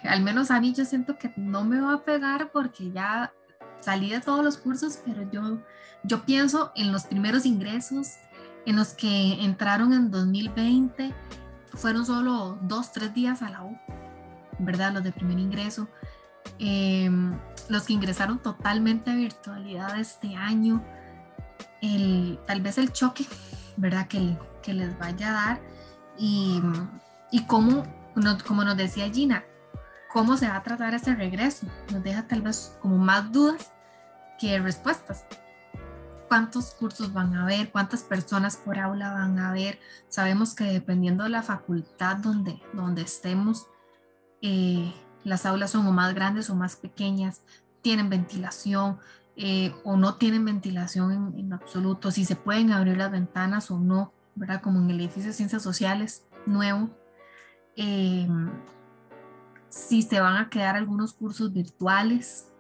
Al 0.04 0.24
menos 0.24 0.50
a 0.50 0.60
mí 0.60 0.74
yo 0.74 0.86
siento 0.86 1.20
que 1.20 1.32
no 1.36 1.64
me 1.64 1.80
va 1.80 1.94
a 1.94 2.04
pegar 2.04 2.50
porque 2.52 2.90
ya 2.90 3.32
salí 3.80 4.10
de 4.10 4.22
todos 4.22 4.44
los 4.44 4.58
cursos, 4.58 5.00
pero 5.06 5.30
yo, 5.32 5.60
yo 6.02 6.26
pienso 6.26 6.72
en 6.76 6.92
los 6.92 7.04
primeros 7.04 7.46
ingresos, 7.46 8.16
en 8.66 8.76
los 8.76 8.96
que 8.96 9.44
entraron 9.44 9.94
en 9.94 10.10
2020, 10.10 11.14
fueron 11.76 12.08
solo 12.08 12.58
dos, 12.64 12.92
tres 12.92 13.14
días 13.14 13.44
a 13.44 13.52
la 13.52 13.64
U 13.64 13.78
¿verdad? 14.60 14.94
Los 14.94 15.04
de 15.04 15.12
primer 15.12 15.40
ingreso, 15.40 15.88
em, 16.60 17.38
los 17.70 17.84
que 17.84 17.94
ingresaron 17.94 18.40
totalmente 18.40 19.12
a 19.12 19.16
virtualidad 19.16 20.00
este 20.00 20.36
año, 20.36 20.84
el, 21.82 22.40
tal 22.48 22.62
vez 22.62 22.78
el 22.78 22.92
choque, 22.92 23.26
¿verdad? 23.78 24.08
Que, 24.08 24.38
que 24.62 24.74
les 24.74 24.98
vaya 24.98 25.30
a 25.30 25.34
dar 25.34 25.62
y, 26.18 26.62
y 27.32 27.46
cómo, 27.46 27.84
como 28.46 28.64
nos 28.64 28.76
decía 28.76 29.10
Gina, 29.10 29.44
cómo 30.12 30.36
se 30.38 30.48
va 30.48 30.58
a 30.58 30.64
tratar 30.64 30.94
ese 30.94 31.16
regreso. 31.16 31.68
Nos 31.92 32.04
deja 32.04 32.28
tal 32.28 32.42
vez 32.42 32.78
como 32.82 32.98
más 32.98 33.32
dudas 33.32 33.72
que 34.38 34.60
respuestas. 34.60 35.26
¿Cuántos 36.28 36.72
cursos 36.72 37.12
van 37.12 37.36
a 37.36 37.44
haber? 37.44 37.72
¿Cuántas 37.72 38.04
personas 38.04 38.58
por 38.58 38.78
aula 38.78 39.14
van 39.14 39.40
a 39.40 39.50
haber? 39.50 39.80
Sabemos 40.10 40.54
que 40.54 40.66
dependiendo 40.66 41.24
de 41.24 41.32
la 41.32 41.42
facultad 41.42 42.18
donde, 42.18 42.62
donde 42.74 43.02
estemos, 43.02 43.66
eh, 44.42 44.94
las 45.24 45.46
aulas 45.46 45.72
son 45.72 45.86
o 45.88 45.92
más 45.92 46.14
grandes 46.14 46.50
o 46.50 46.56
más 46.56 46.76
pequeñas, 46.76 47.42
tienen 47.82 48.10
ventilación 48.10 49.00
eh, 49.36 49.74
o 49.84 49.96
no 49.96 50.16
tienen 50.16 50.44
ventilación 50.44 51.34
en, 51.38 51.54
absoluto, 51.54 52.12
si 52.12 52.26
se 52.26 52.36
pueden 52.36 52.72
abrir 52.72 52.98
las 52.98 53.12
ventanas 53.12 53.72
o 53.72 53.80
no, 53.80 54.14
¿verdad? 54.36 54.62
Como 54.62 54.80
en 54.80 54.90
el 54.90 55.00
edificio 55.00 55.30
de 55.30 55.34
ciencias 55.34 55.64
sociales 55.64 56.26
nuevo. 56.46 56.90
Em, 57.76 58.52
si 59.70 60.02
se 60.02 60.20
van 60.20 60.36
a 60.38 60.50
quedar 60.50 60.76
algunos 60.76 61.14
cursos 61.14 61.54
virtuales 61.54 62.52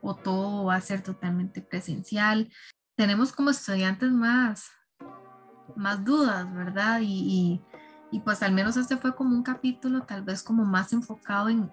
o 0.00 0.14
todo 0.14 0.66
va 0.66 0.76
a 0.76 0.80
ser 0.80 1.02
totalmente 1.02 1.60
presencial. 1.60 2.52
Tenemos 2.94 3.32
como 3.32 3.50
estudiantes 3.50 4.12
más, 4.12 4.70
más 5.74 6.04
dudas, 6.04 6.52
¿verdad? 6.54 7.00
y 7.02 7.60
y 8.10 8.20
pues 8.20 8.42
al 8.42 8.52
menos 8.52 8.76
este 8.76 8.96
fue 8.96 9.14
como 9.14 9.34
un 9.34 9.42
capítulo 9.42 10.02
tal 10.02 10.22
vez 10.22 10.42
como 10.42 10.64
más 10.64 10.92
enfocado 10.92 11.48
en, 11.48 11.70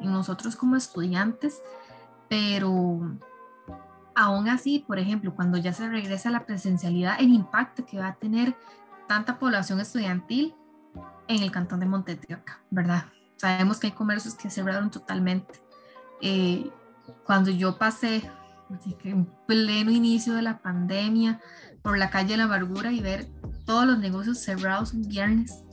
nosotros 0.00 0.56
como 0.56 0.76
estudiantes, 0.76 1.60
pero 2.28 3.18
aún 4.14 4.48
así, 4.48 4.84
por 4.86 4.98
ejemplo, 4.98 5.34
cuando 5.34 5.58
ya 5.58 5.72
se 5.72 5.88
regresa 5.88 6.30
a 6.30 6.32
la 6.32 6.46
presencialidad, 6.46 7.16
el 7.20 7.30
impacto 7.30 7.84
que 7.84 7.98
va 7.98 8.08
a 8.08 8.14
tener 8.14 8.56
tanta 9.08 9.38
población 9.38 9.80
estudiantil 9.80 10.54
en 11.28 11.42
el 11.42 11.50
cantón 11.50 11.80
de 11.80 11.86
Montetioca, 11.86 12.60
¿verdad? 12.70 13.04
Sabemos 13.36 13.78
que 13.78 13.88
hay 13.88 13.92
comercios 13.92 14.34
que 14.34 14.48
cerraron 14.48 14.90
totalmente. 14.90 15.60
Eh, 16.22 16.70
cuando 17.26 17.50
yo 17.50 17.76
pasé 17.76 18.30
en 19.04 19.26
pleno 19.46 19.90
inicio 19.90 20.34
de 20.34 20.42
la 20.42 20.58
pandemia 20.58 21.40
por 21.82 21.98
la 21.98 22.08
calle 22.08 22.30
de 22.30 22.36
la 22.38 22.44
amargura 22.44 22.92
y 22.92 23.00
ver 23.00 23.28
todos 23.66 23.86
los 23.86 23.98
negocios 23.98 24.38
cerrados 24.38 24.94
un 24.94 25.06
viernes, 25.06 25.63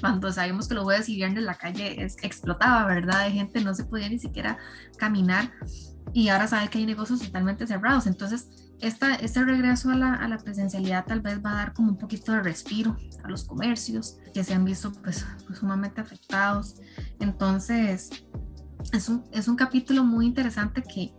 cuando 0.00 0.32
sabemos 0.32 0.68
que 0.68 0.74
los 0.74 0.84
jueves 0.84 1.08
y 1.08 1.16
viernes 1.16 1.44
la 1.44 1.54
calle 1.54 2.02
es, 2.02 2.16
explotaba, 2.22 2.86
¿verdad? 2.86 3.24
De 3.24 3.32
gente, 3.32 3.60
no 3.62 3.74
se 3.74 3.84
podía 3.84 4.08
ni 4.08 4.18
siquiera 4.18 4.58
caminar 4.96 5.52
y 6.12 6.28
ahora 6.28 6.46
sabe 6.46 6.68
que 6.68 6.78
hay 6.78 6.86
negocios 6.86 7.20
totalmente 7.20 7.66
cerrados. 7.66 8.06
Entonces, 8.06 8.48
esta, 8.80 9.14
este 9.16 9.44
regreso 9.44 9.90
a 9.90 9.96
la, 9.96 10.14
a 10.14 10.28
la, 10.28 10.38
presencialidad 10.38 11.04
tal 11.04 11.20
vez 11.20 11.44
va 11.44 11.52
a 11.52 11.56
dar 11.56 11.72
como 11.74 11.90
un 11.90 11.98
poquito 11.98 12.32
de 12.32 12.40
respiro 12.40 12.96
a 13.24 13.28
los 13.28 13.44
comercios 13.44 14.18
que 14.32 14.44
se 14.44 14.54
han 14.54 14.64
visto 14.64 14.92
pues, 14.92 15.26
pues 15.46 15.58
sumamente 15.58 16.00
afectados. 16.00 16.76
Entonces, 17.20 18.10
es 18.92 19.08
un, 19.08 19.24
es 19.32 19.48
un 19.48 19.56
capítulo 19.56 20.04
muy 20.04 20.26
interesante 20.26 20.82
que 20.82 21.12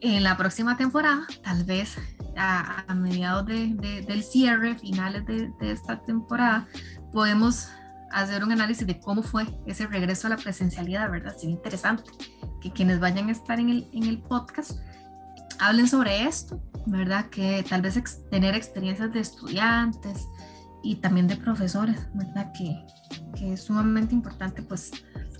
en 0.00 0.22
la 0.22 0.36
próxima 0.36 0.76
temporada, 0.76 1.26
tal 1.42 1.64
vez 1.64 1.96
a, 2.36 2.84
a 2.90 2.94
mediados 2.94 3.46
de, 3.46 4.04
del 4.06 4.22
cierre, 4.22 4.74
finales 4.74 5.26
de, 5.26 5.52
de 5.60 5.72
esta 5.72 6.02
temporada, 6.02 6.66
podemos 7.12 7.68
hacer 8.10 8.42
un 8.42 8.52
análisis 8.52 8.86
de 8.86 8.98
cómo 9.00 9.22
fue 9.22 9.46
ese 9.66 9.86
regreso 9.86 10.26
a 10.26 10.30
la 10.30 10.36
presencialidad, 10.36 11.10
¿verdad? 11.10 11.36
Sería 11.36 11.54
interesante 11.54 12.10
que 12.60 12.72
quienes 12.72 13.00
vayan 13.00 13.28
a 13.28 13.32
estar 13.32 13.60
en 13.60 13.68
el, 13.68 13.88
en 13.92 14.04
el 14.04 14.20
podcast 14.22 14.80
hablen 15.58 15.86
sobre 15.86 16.24
esto, 16.24 16.60
¿verdad? 16.86 17.26
Que 17.26 17.64
tal 17.68 17.82
vez 17.82 18.00
tener 18.30 18.54
experiencias 18.54 19.12
de 19.12 19.20
estudiantes 19.20 20.26
y 20.82 20.96
también 20.96 21.28
de 21.28 21.36
profesores, 21.36 22.08
¿verdad? 22.14 22.52
Que, 22.56 22.86
que 23.36 23.52
es 23.52 23.64
sumamente 23.64 24.14
importante, 24.14 24.62
pues, 24.62 24.90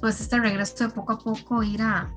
pues 0.00 0.20
este 0.20 0.38
regreso 0.38 0.84
de 0.84 0.90
poco 0.90 1.12
a 1.14 1.18
poco 1.18 1.62
ir 1.62 1.82
a, 1.82 2.12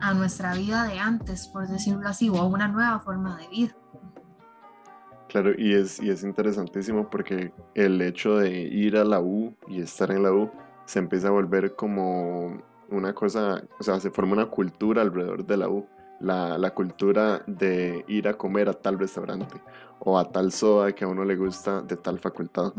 a 0.00 0.14
nuestra 0.14 0.54
vida 0.54 0.84
de 0.84 0.98
antes, 0.98 1.48
por 1.48 1.66
decirlo 1.66 2.08
así, 2.08 2.28
o 2.28 2.36
a 2.36 2.46
una 2.46 2.68
nueva 2.68 3.00
forma 3.00 3.36
de 3.38 3.48
vida. 3.48 3.74
Claro, 5.28 5.52
y 5.56 5.74
es, 5.74 6.00
y 6.00 6.10
es 6.10 6.22
interesantísimo 6.22 7.10
porque 7.10 7.52
el 7.74 8.00
hecho 8.00 8.38
de 8.38 8.60
ir 8.60 8.96
a 8.96 9.04
la 9.04 9.20
U 9.20 9.54
y 9.66 9.80
estar 9.80 10.10
en 10.10 10.22
la 10.22 10.32
U 10.32 10.50
se 10.84 11.00
empieza 11.00 11.28
a 11.28 11.32
volver 11.32 11.74
como 11.74 12.62
una 12.90 13.12
cosa, 13.12 13.62
o 13.78 13.82
sea, 13.82 13.98
se 13.98 14.10
forma 14.10 14.34
una 14.34 14.46
cultura 14.46 15.02
alrededor 15.02 15.44
de 15.44 15.56
la 15.56 15.68
U. 15.68 15.86
La, 16.18 16.56
la 16.56 16.70
cultura 16.70 17.42
de 17.46 18.02
ir 18.08 18.26
a 18.26 18.38
comer 18.38 18.70
a 18.70 18.72
tal 18.72 18.98
restaurante 18.98 19.60
o 19.98 20.18
a 20.18 20.32
tal 20.32 20.50
soda 20.50 20.92
que 20.92 21.04
a 21.04 21.08
uno 21.08 21.24
le 21.26 21.36
gusta 21.36 21.82
de 21.82 21.96
tal 21.96 22.18
facultad. 22.18 22.72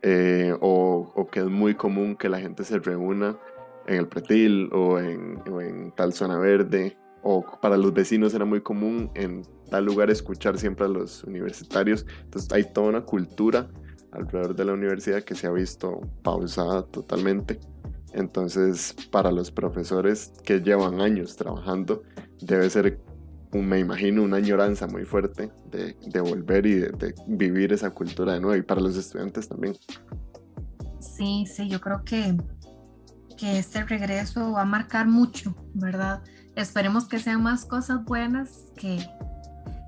Eh, 0.00 0.56
o, 0.62 1.12
o, 1.14 1.26
que 1.28 1.40
es 1.40 1.46
muy 1.46 1.74
común 1.74 2.16
que 2.16 2.30
la 2.30 2.40
gente 2.40 2.64
se 2.64 2.78
reúna 2.78 3.36
en 3.86 3.96
el 3.96 4.08
pretil 4.08 4.70
o 4.72 4.98
en, 4.98 5.42
o 5.50 5.60
en 5.60 5.92
tal 5.92 6.14
zona 6.14 6.38
verde. 6.38 6.96
O 7.22 7.44
para 7.60 7.76
los 7.76 7.92
vecinos 7.92 8.34
era 8.34 8.44
muy 8.44 8.60
común 8.60 9.10
en 9.14 9.42
tal 9.70 9.84
lugar 9.84 10.10
escuchar 10.10 10.58
siempre 10.58 10.86
a 10.86 10.88
los 10.88 11.24
universitarios. 11.24 12.06
Entonces 12.24 12.52
hay 12.52 12.64
toda 12.64 12.88
una 12.88 13.02
cultura 13.02 13.68
alrededor 14.12 14.56
de 14.56 14.64
la 14.64 14.72
universidad 14.72 15.22
que 15.22 15.34
se 15.34 15.46
ha 15.46 15.52
visto 15.52 16.00
pausada 16.22 16.82
totalmente. 16.82 17.60
Entonces, 18.12 18.96
para 19.12 19.30
los 19.30 19.52
profesores 19.52 20.32
que 20.44 20.60
llevan 20.60 21.00
años 21.00 21.36
trabajando, 21.36 22.02
debe 22.40 22.68
ser 22.68 22.98
me 23.52 23.80
imagino, 23.80 24.22
una 24.22 24.36
añoranza 24.36 24.86
muy 24.86 25.04
fuerte 25.04 25.50
de, 25.70 25.96
de 26.06 26.20
volver 26.20 26.66
y 26.66 26.74
de, 26.74 27.14
vivir 27.26 27.72
esa 27.72 27.90
cultura 27.90 28.34
de 28.34 28.40
nuevo 28.40 28.56
y 28.56 28.62
para 28.62 28.80
los 28.80 28.96
estudiantes 28.96 29.48
también. 29.48 29.74
Sí, 31.00 31.46
sí, 31.46 31.68
yo 31.68 31.80
creo 31.80 32.04
que, 32.04 32.36
que 33.36 33.58
este 33.58 33.84
regreso 33.84 34.52
va 34.52 34.62
a 34.62 34.66
marcar 34.66 35.08
mucho, 35.08 35.54
¿verdad? 35.74 36.22
Esperemos 36.56 37.06
que 37.06 37.18
sean 37.18 37.42
más 37.42 37.64
cosas 37.64 38.04
buenas 38.04 38.64
que, 38.76 39.06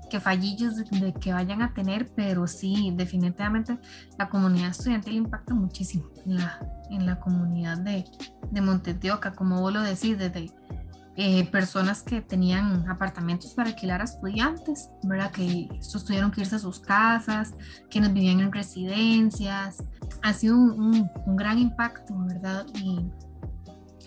que 0.09 0.19
fallillos 0.19 0.77
de, 0.77 1.13
que 1.13 1.33
vayan 1.33 1.61
a 1.61 1.73
tener, 1.73 2.11
pero 2.15 2.47
sí, 2.47 2.93
definitivamente 2.95 3.79
la 4.17 4.29
comunidad 4.29 4.69
estudiantil 4.69 5.15
impacta 5.15 5.53
muchísimo 5.53 6.05
en 6.25 6.37
la, 6.37 6.59
en 6.89 7.05
la 7.05 7.19
comunidad 7.19 7.77
de, 7.79 8.05
de 8.51 8.61
Montetioca, 8.61 9.33
como 9.33 9.61
vos 9.61 9.73
lo 9.73 9.81
decís, 9.81 10.17
desde 10.17 10.51
eh, 11.15 11.45
personas 11.51 12.01
que 12.01 12.21
tenían 12.21 12.89
apartamentos 12.89 13.53
para 13.53 13.69
alquilar 13.69 14.01
a 14.01 14.05
estudiantes, 14.05 14.89
¿verdad? 15.03 15.29
Que 15.31 15.69
estos 15.79 16.05
tuvieron 16.05 16.31
que 16.31 16.41
irse 16.41 16.55
a 16.55 16.59
sus 16.59 16.79
casas, 16.79 17.53
quienes 17.91 18.11
vivían 18.13 18.39
en 18.39 18.51
residencias. 18.51 19.83
Ha 20.23 20.33
sido 20.33 20.57
un, 20.57 21.07
un, 21.27 21.35
gran 21.35 21.59
impacto, 21.59 22.15
¿verdad? 22.17 22.65
Y, 22.73 23.11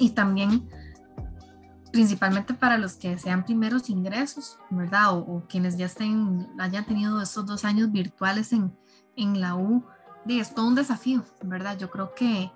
y, 0.00 0.10
también 0.10 0.68
principalmente 1.96 2.52
para 2.52 2.76
los 2.76 2.92
que 2.92 3.16
sean 3.16 3.42
primeros 3.42 3.88
ingresos, 3.88 4.58
¿verdad? 4.68 5.14
O, 5.14 5.44
quienes 5.48 5.78
ya 5.78 5.86
estén, 5.86 6.46
hayan 6.58 6.84
tenido 6.84 7.22
estos 7.22 7.46
dos 7.46 7.64
años 7.64 7.90
virtuales 7.90 8.52
en, 8.52 8.76
en 9.16 9.40
la 9.40 9.54
U. 9.54 9.82
Y 10.26 10.38
es 10.38 10.54
todo 10.54 10.66
un 10.66 10.74
desafío, 10.74 11.24
¿verdad? 11.42 11.78
Yo 11.78 11.90
creo 11.90 12.14
que 12.14 12.52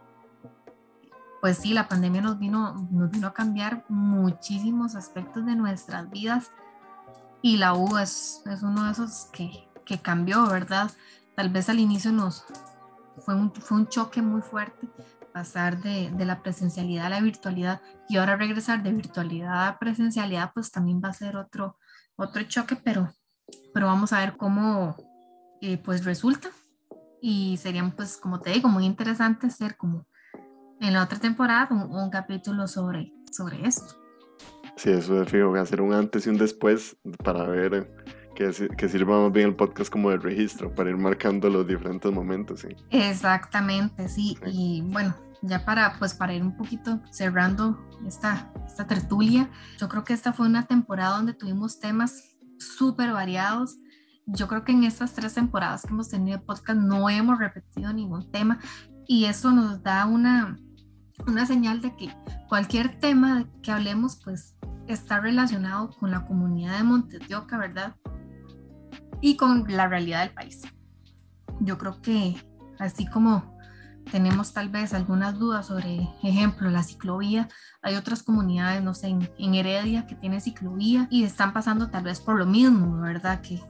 pues 1.40 1.56
sí, 1.56 1.72
la 1.72 1.88
pandemia 1.88 2.20
nos 2.20 2.38
vino, 2.38 2.86
nos 2.90 3.10
vino 3.10 3.28
a 3.28 3.32
cambiar 3.32 3.86
muchísimos 3.88 4.94
aspectos 4.94 5.46
de 5.46 5.56
nuestras 5.56 6.10
vidas 6.10 6.52
y 7.40 7.56
la 7.56 7.72
U 7.72 7.96
es, 7.96 8.42
es 8.44 8.62
uno 8.62 8.84
de 8.84 8.92
esos 8.92 9.30
que, 9.32 9.66
que, 9.86 10.02
cambió, 10.02 10.46
¿verdad? 10.48 10.90
Tal 11.34 11.48
vez 11.48 11.70
al 11.70 11.78
inicio 11.78 12.12
nos 12.12 12.44
fue 13.24 13.34
un, 13.34 13.54
fue 13.54 13.78
un 13.78 13.88
choque 13.88 14.20
muy 14.20 14.42
fuerte 14.42 14.86
pasar 15.32 15.82
de, 15.82 16.10
de, 16.10 16.24
la 16.24 16.42
presencialidad 16.42 17.06
a 17.06 17.10
la 17.10 17.20
virtualidad 17.20 17.80
y 18.08 18.16
ahora 18.16 18.36
regresar 18.36 18.82
de 18.82 18.92
virtualidad 18.92 19.68
a 19.68 19.78
presencialidad 19.78 20.52
pues 20.54 20.70
también 20.70 21.00
va 21.02 21.08
a 21.10 21.14
ser 21.14 21.36
otro, 21.36 21.76
otro 22.16 22.42
choque, 22.44 22.76
pero, 22.76 23.12
pero 23.72 23.86
vamos 23.86 24.12
a 24.12 24.20
ver 24.20 24.36
cómo 24.36 24.96
eh, 25.60 25.78
pues 25.78 26.04
resulta 26.04 26.48
y 27.20 27.56
serían 27.58 27.92
pues 27.92 28.16
como 28.16 28.40
te 28.40 28.50
digo 28.50 28.68
muy 28.68 28.86
interesante 28.86 29.50
ser 29.50 29.76
como 29.76 30.06
en 30.80 30.94
la 30.94 31.04
otra 31.04 31.18
temporada 31.18 31.68
un, 31.70 32.10
capítulo 32.10 32.66
sobre, 32.66 33.12
sobre 33.30 33.66
esto. 33.66 33.96
Sí, 34.76 34.90
eso 34.90 35.14
de 35.16 35.26
fijo, 35.26 35.54
hacer 35.56 35.82
un 35.82 35.92
antes 35.92 36.26
y 36.26 36.30
un 36.30 36.38
después 36.38 36.96
para 37.22 37.44
ver 37.44 37.92
que, 38.40 38.68
que 38.68 38.88
sirva 38.88 39.22
más 39.22 39.32
bien 39.32 39.48
el 39.48 39.54
podcast 39.54 39.92
como 39.92 40.10
de 40.10 40.16
registro, 40.16 40.74
para 40.74 40.88
ir 40.88 40.96
marcando 40.96 41.50
los 41.50 41.66
diferentes 41.66 42.10
momentos. 42.10 42.60
¿sí? 42.60 42.68
Exactamente, 42.90 44.08
sí. 44.08 44.38
Y 44.46 44.82
bueno, 44.86 45.14
ya 45.42 45.64
para, 45.64 45.94
pues, 45.98 46.14
para 46.14 46.32
ir 46.32 46.42
un 46.42 46.56
poquito 46.56 47.00
cerrando 47.10 47.78
esta, 48.06 48.50
esta 48.66 48.86
tertulia, 48.86 49.50
yo 49.78 49.88
creo 49.88 50.04
que 50.04 50.14
esta 50.14 50.32
fue 50.32 50.46
una 50.46 50.66
temporada 50.66 51.16
donde 51.16 51.34
tuvimos 51.34 51.80
temas 51.80 52.36
súper 52.58 53.12
variados. 53.12 53.78
Yo 54.24 54.48
creo 54.48 54.64
que 54.64 54.72
en 54.72 54.84
estas 54.84 55.12
tres 55.12 55.34
temporadas 55.34 55.82
que 55.82 55.88
hemos 55.88 56.08
tenido 56.08 56.42
podcast 56.42 56.80
no 56.80 57.10
hemos 57.10 57.38
repetido 57.38 57.92
ningún 57.92 58.30
tema 58.30 58.58
y 59.06 59.24
eso 59.26 59.50
nos 59.50 59.82
da 59.82 60.06
una, 60.06 60.56
una 61.26 61.44
señal 61.44 61.80
de 61.80 61.94
que 61.96 62.14
cualquier 62.48 63.00
tema 63.00 63.44
que 63.62 63.72
hablemos 63.72 64.20
pues 64.22 64.56
está 64.86 65.20
relacionado 65.20 65.90
con 65.90 66.10
la 66.10 66.24
comunidad 66.26 66.78
de 66.78 66.84
Montes 66.84 67.28
de 67.28 67.34
Oca, 67.34 67.58
¿verdad? 67.58 67.96
Y 69.20 69.36
con 69.36 69.64
la 69.68 69.88
realidad 69.88 70.20
del 70.20 70.34
país. 70.34 70.62
Yo 71.60 71.76
creo 71.78 72.00
que 72.00 72.36
así 72.78 73.06
como 73.06 73.58
tenemos 74.10 74.52
tal 74.52 74.68
vez 74.68 74.92
algunas 74.94 75.38
dudas 75.38 75.66
sobre, 75.66 76.08
ejemplo, 76.22 76.70
la 76.70 76.82
ciclovía, 76.82 77.48
hay 77.82 77.94
otras 77.94 78.22
comunidades, 78.22 78.82
no 78.82 78.94
sé, 78.94 79.08
en, 79.08 79.54
Heredia 79.54 80.06
que 80.06 80.14
tiene 80.14 80.40
ciclovía 80.40 81.06
y 81.10 81.24
están 81.24 81.52
pasando 81.52 81.90
tal 81.90 82.04
vez 82.04 82.20
por 82.20 82.38
lo 82.38 82.46
mismo, 82.46 83.00
¿verdad? 83.00 83.40
Que, 83.40 83.62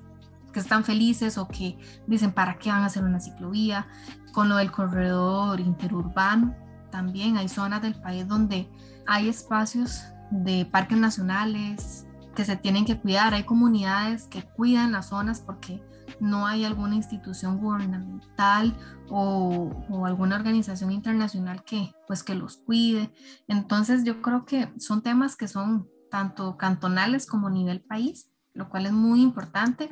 que 0.52 0.60
están 0.60 0.84
felices 0.84 1.36
o 1.38 1.46
que 1.48 1.78
dicen, 2.06 2.32
¿para 2.32 2.58
qué 2.58 2.70
van 2.70 2.82
a 2.82 2.86
hacer 2.86 3.04
una 3.04 3.20
ciclovía? 3.20 3.86
Con 4.32 4.48
lo 4.48 4.56
del 4.56 4.70
corredor 4.70 5.60
interurbano, 5.60 6.56
también 6.90 7.36
hay 7.36 7.48
zonas 7.48 7.82
del 7.82 7.94
país 7.94 8.26
donde 8.26 8.70
hay 9.06 9.28
espacios 9.28 10.02
de 10.30 10.64
parques 10.64 10.98
nacionales 10.98 12.06
se 12.44 12.56
tienen 12.56 12.84
que 12.84 12.98
cuidar, 12.98 13.34
hay 13.34 13.44
comunidades 13.44 14.24
que 14.24 14.42
cuidan 14.42 14.92
las 14.92 15.08
zonas 15.08 15.40
porque 15.40 15.82
no 16.20 16.46
hay 16.46 16.64
alguna 16.64 16.96
institución 16.96 17.58
gubernamental 17.58 18.76
o, 19.08 19.84
o, 19.88 20.06
alguna 20.06 20.36
organización 20.36 20.92
internacional 20.92 21.64
que 21.64 21.94
pues 22.06 22.22
que 22.22 22.34
los 22.34 22.58
cuide. 22.58 23.12
Entonces 23.48 24.04
yo 24.04 24.20
creo 24.22 24.44
que 24.44 24.72
son 24.78 25.02
temas 25.02 25.36
que 25.36 25.48
son 25.48 25.88
tanto 26.10 26.56
cantonales 26.56 27.26
como 27.26 27.48
a 27.48 27.50
nivel 27.50 27.80
país, 27.80 28.30
lo 28.52 28.68
cual 28.68 28.86
es 28.86 28.92
muy 28.92 29.22
importante 29.22 29.90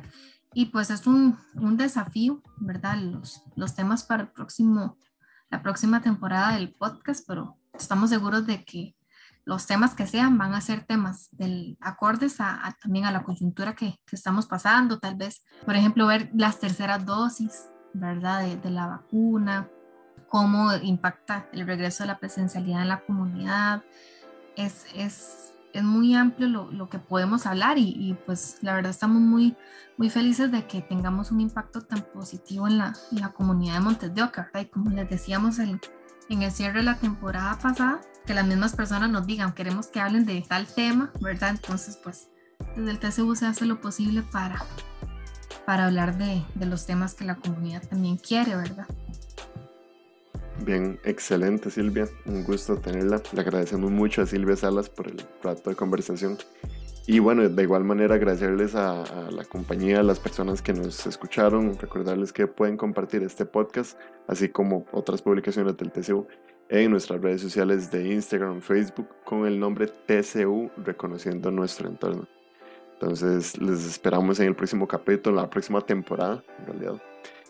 y 0.53 0.65
pues 0.65 0.89
es 0.89 1.07
un, 1.07 1.37
un 1.55 1.77
desafío, 1.77 2.41
¿verdad? 2.57 2.97
Los, 2.97 3.41
los 3.55 3.75
temas 3.75 4.03
para 4.03 4.23
el 4.23 4.29
próximo 4.29 4.97
la 5.49 5.63
próxima 5.63 6.01
temporada 6.01 6.53
del 6.53 6.73
podcast, 6.73 7.25
pero 7.27 7.57
estamos 7.73 8.09
seguros 8.09 8.45
de 8.45 8.63
que 8.63 8.95
los 9.49 9.65
temas 9.65 9.95
que 9.95 10.05
sean 10.05 10.37
van 10.37 10.53
a 10.53 10.61
ser 10.61 10.85
temas 10.85 11.29
del, 11.31 11.75
acordes 11.81 12.39
a, 12.39 12.77
también 12.79 13.05
a 13.05 13.11
la 13.11 13.23
coyuntura 13.23 13.73
que, 13.73 13.95
que, 14.05 14.15
estamos 14.15 14.45
pasando, 14.45 14.99
tal 14.99 15.15
vez, 15.15 15.43
por 15.65 15.75
ejemplo, 15.75 16.05
ver 16.05 16.29
las 16.35 16.59
terceras 16.59 17.03
dosis, 17.03 17.67
¿verdad? 17.93 18.45
De, 18.45 18.69
la 18.69 18.85
vacuna, 18.85 19.67
cómo 20.27 20.71
impacta 20.75 21.47
el 21.51 21.65
regreso 21.65 22.03
de 22.03 22.07
la 22.09 22.19
presencialidad 22.19 22.83
en 22.83 22.89
la 22.89 23.01
comunidad. 23.01 23.83
Es, 24.55 24.85
es 24.93 25.45
es 25.71 25.83
muy 25.83 26.15
amplio 26.15 26.47
lo, 26.47 26.71
lo 26.71 26.89
que 26.89 26.97
podemos 26.97 27.45
hablar 27.45 27.77
y, 27.77 27.89
y, 27.89 28.15
pues 28.25 28.57
la 28.61 28.73
verdad 28.73 28.89
estamos 28.89 29.21
muy, 29.21 29.55
muy 29.97 30.09
felices 30.09 30.51
de 30.51 30.65
que 30.65 30.81
tengamos 30.81 31.31
un 31.31 31.41
impacto 31.41 31.81
tan 31.81 32.01
positivo 32.01 32.67
en 32.67 32.79
la, 32.79 32.93
en 33.11 33.21
la 33.21 33.29
comunidad 33.29 33.75
de 33.75 33.79
Montes 33.81 34.15
de 34.15 34.23
Oca, 34.23 34.49
Y 34.59 34.65
como 34.65 34.89
les 34.89 35.07
decíamos 35.07 35.59
en, 35.59 35.79
en 36.29 36.43
el 36.43 36.51
cierre 36.51 36.79
de 36.79 36.83
la 36.83 36.97
temporada 36.97 37.57
pasada, 37.59 38.01
que 38.25 38.33
las 38.33 38.45
mismas 38.45 38.75
personas 38.75 39.09
nos 39.09 39.25
digan, 39.25 39.53
queremos 39.53 39.87
que 39.87 39.99
hablen 39.99 40.25
de 40.25 40.43
tal 40.47 40.67
tema, 40.67 41.11
¿verdad? 41.19 41.49
Entonces, 41.51 41.97
pues 42.03 42.29
desde 42.75 42.91
el 42.91 42.99
TCU 42.99 43.35
se 43.35 43.47
hace 43.47 43.65
lo 43.65 43.81
posible 43.81 44.21
para, 44.21 44.63
para 45.65 45.87
hablar 45.87 46.17
de, 46.17 46.43
de 46.55 46.65
los 46.65 46.85
temas 46.85 47.15
que 47.15 47.25
la 47.25 47.35
comunidad 47.35 47.87
también 47.87 48.17
quiere, 48.17 48.55
¿verdad? 48.55 48.85
Bien, 50.65 50.99
excelente 51.03 51.71
Silvia, 51.71 52.07
un 52.25 52.43
gusto 52.43 52.77
tenerla. 52.77 53.21
Le 53.31 53.41
agradecemos 53.41 53.89
mucho 53.91 54.21
a 54.21 54.25
Silvia 54.25 54.55
Salas 54.55 54.89
por 54.89 55.07
el 55.07 55.25
rato 55.41 55.69
de 55.69 55.75
conversación. 55.75 56.37
Y 57.11 57.17
bueno, 57.17 57.49
de 57.49 57.63
igual 57.63 57.83
manera 57.85 58.13
agradecerles 58.13 58.75
a, 58.75 59.01
a, 59.01 59.31
la 59.31 59.43
compañía, 59.43 60.01
a 60.01 60.03
las 60.03 60.19
personas 60.19 60.61
que 60.61 60.73
nos 60.73 61.07
escucharon, 61.07 61.75
recordarles 61.79 62.31
que 62.31 62.45
pueden 62.45 62.77
compartir 62.77 63.23
este 63.23 63.47
podcast, 63.47 63.97
así 64.27 64.49
como 64.49 64.85
otras 64.91 65.23
publicaciones 65.23 65.75
del 65.75 65.91
TCU, 65.91 66.27
en 66.69 66.91
nuestras 66.91 67.19
redes 67.19 67.41
sociales 67.41 67.89
de 67.89 68.13
Instagram, 68.13 68.61
Facebook, 68.61 69.07
con 69.25 69.47
el 69.47 69.59
nombre 69.59 69.87
TCU, 69.87 70.69
reconociendo 70.85 71.49
nuestro 71.49 71.89
entorno. 71.89 72.27
Entonces, 72.93 73.59
les 73.59 73.87
esperamos 73.87 74.39
en 74.39 74.45
el 74.45 74.55
próximo 74.55 74.87
capítulo, 74.87 75.37
en 75.37 75.43
la 75.45 75.49
próxima 75.49 75.81
temporada, 75.81 76.43
en 76.59 76.65
realidad 76.67 77.01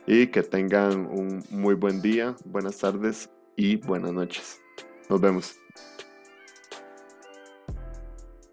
y 0.07 0.27
que 0.27 0.41
tengan 0.41 1.05
un 1.05 1.43
muy 1.49 1.75
buen 1.75 2.01
día, 2.01 2.33
buenas 2.45 2.77
tardes 2.77 3.29
y 3.57 3.75
buenas 3.75 4.13
noches. 4.13 4.61
Nos 5.09 5.19
vemos. 5.19 5.59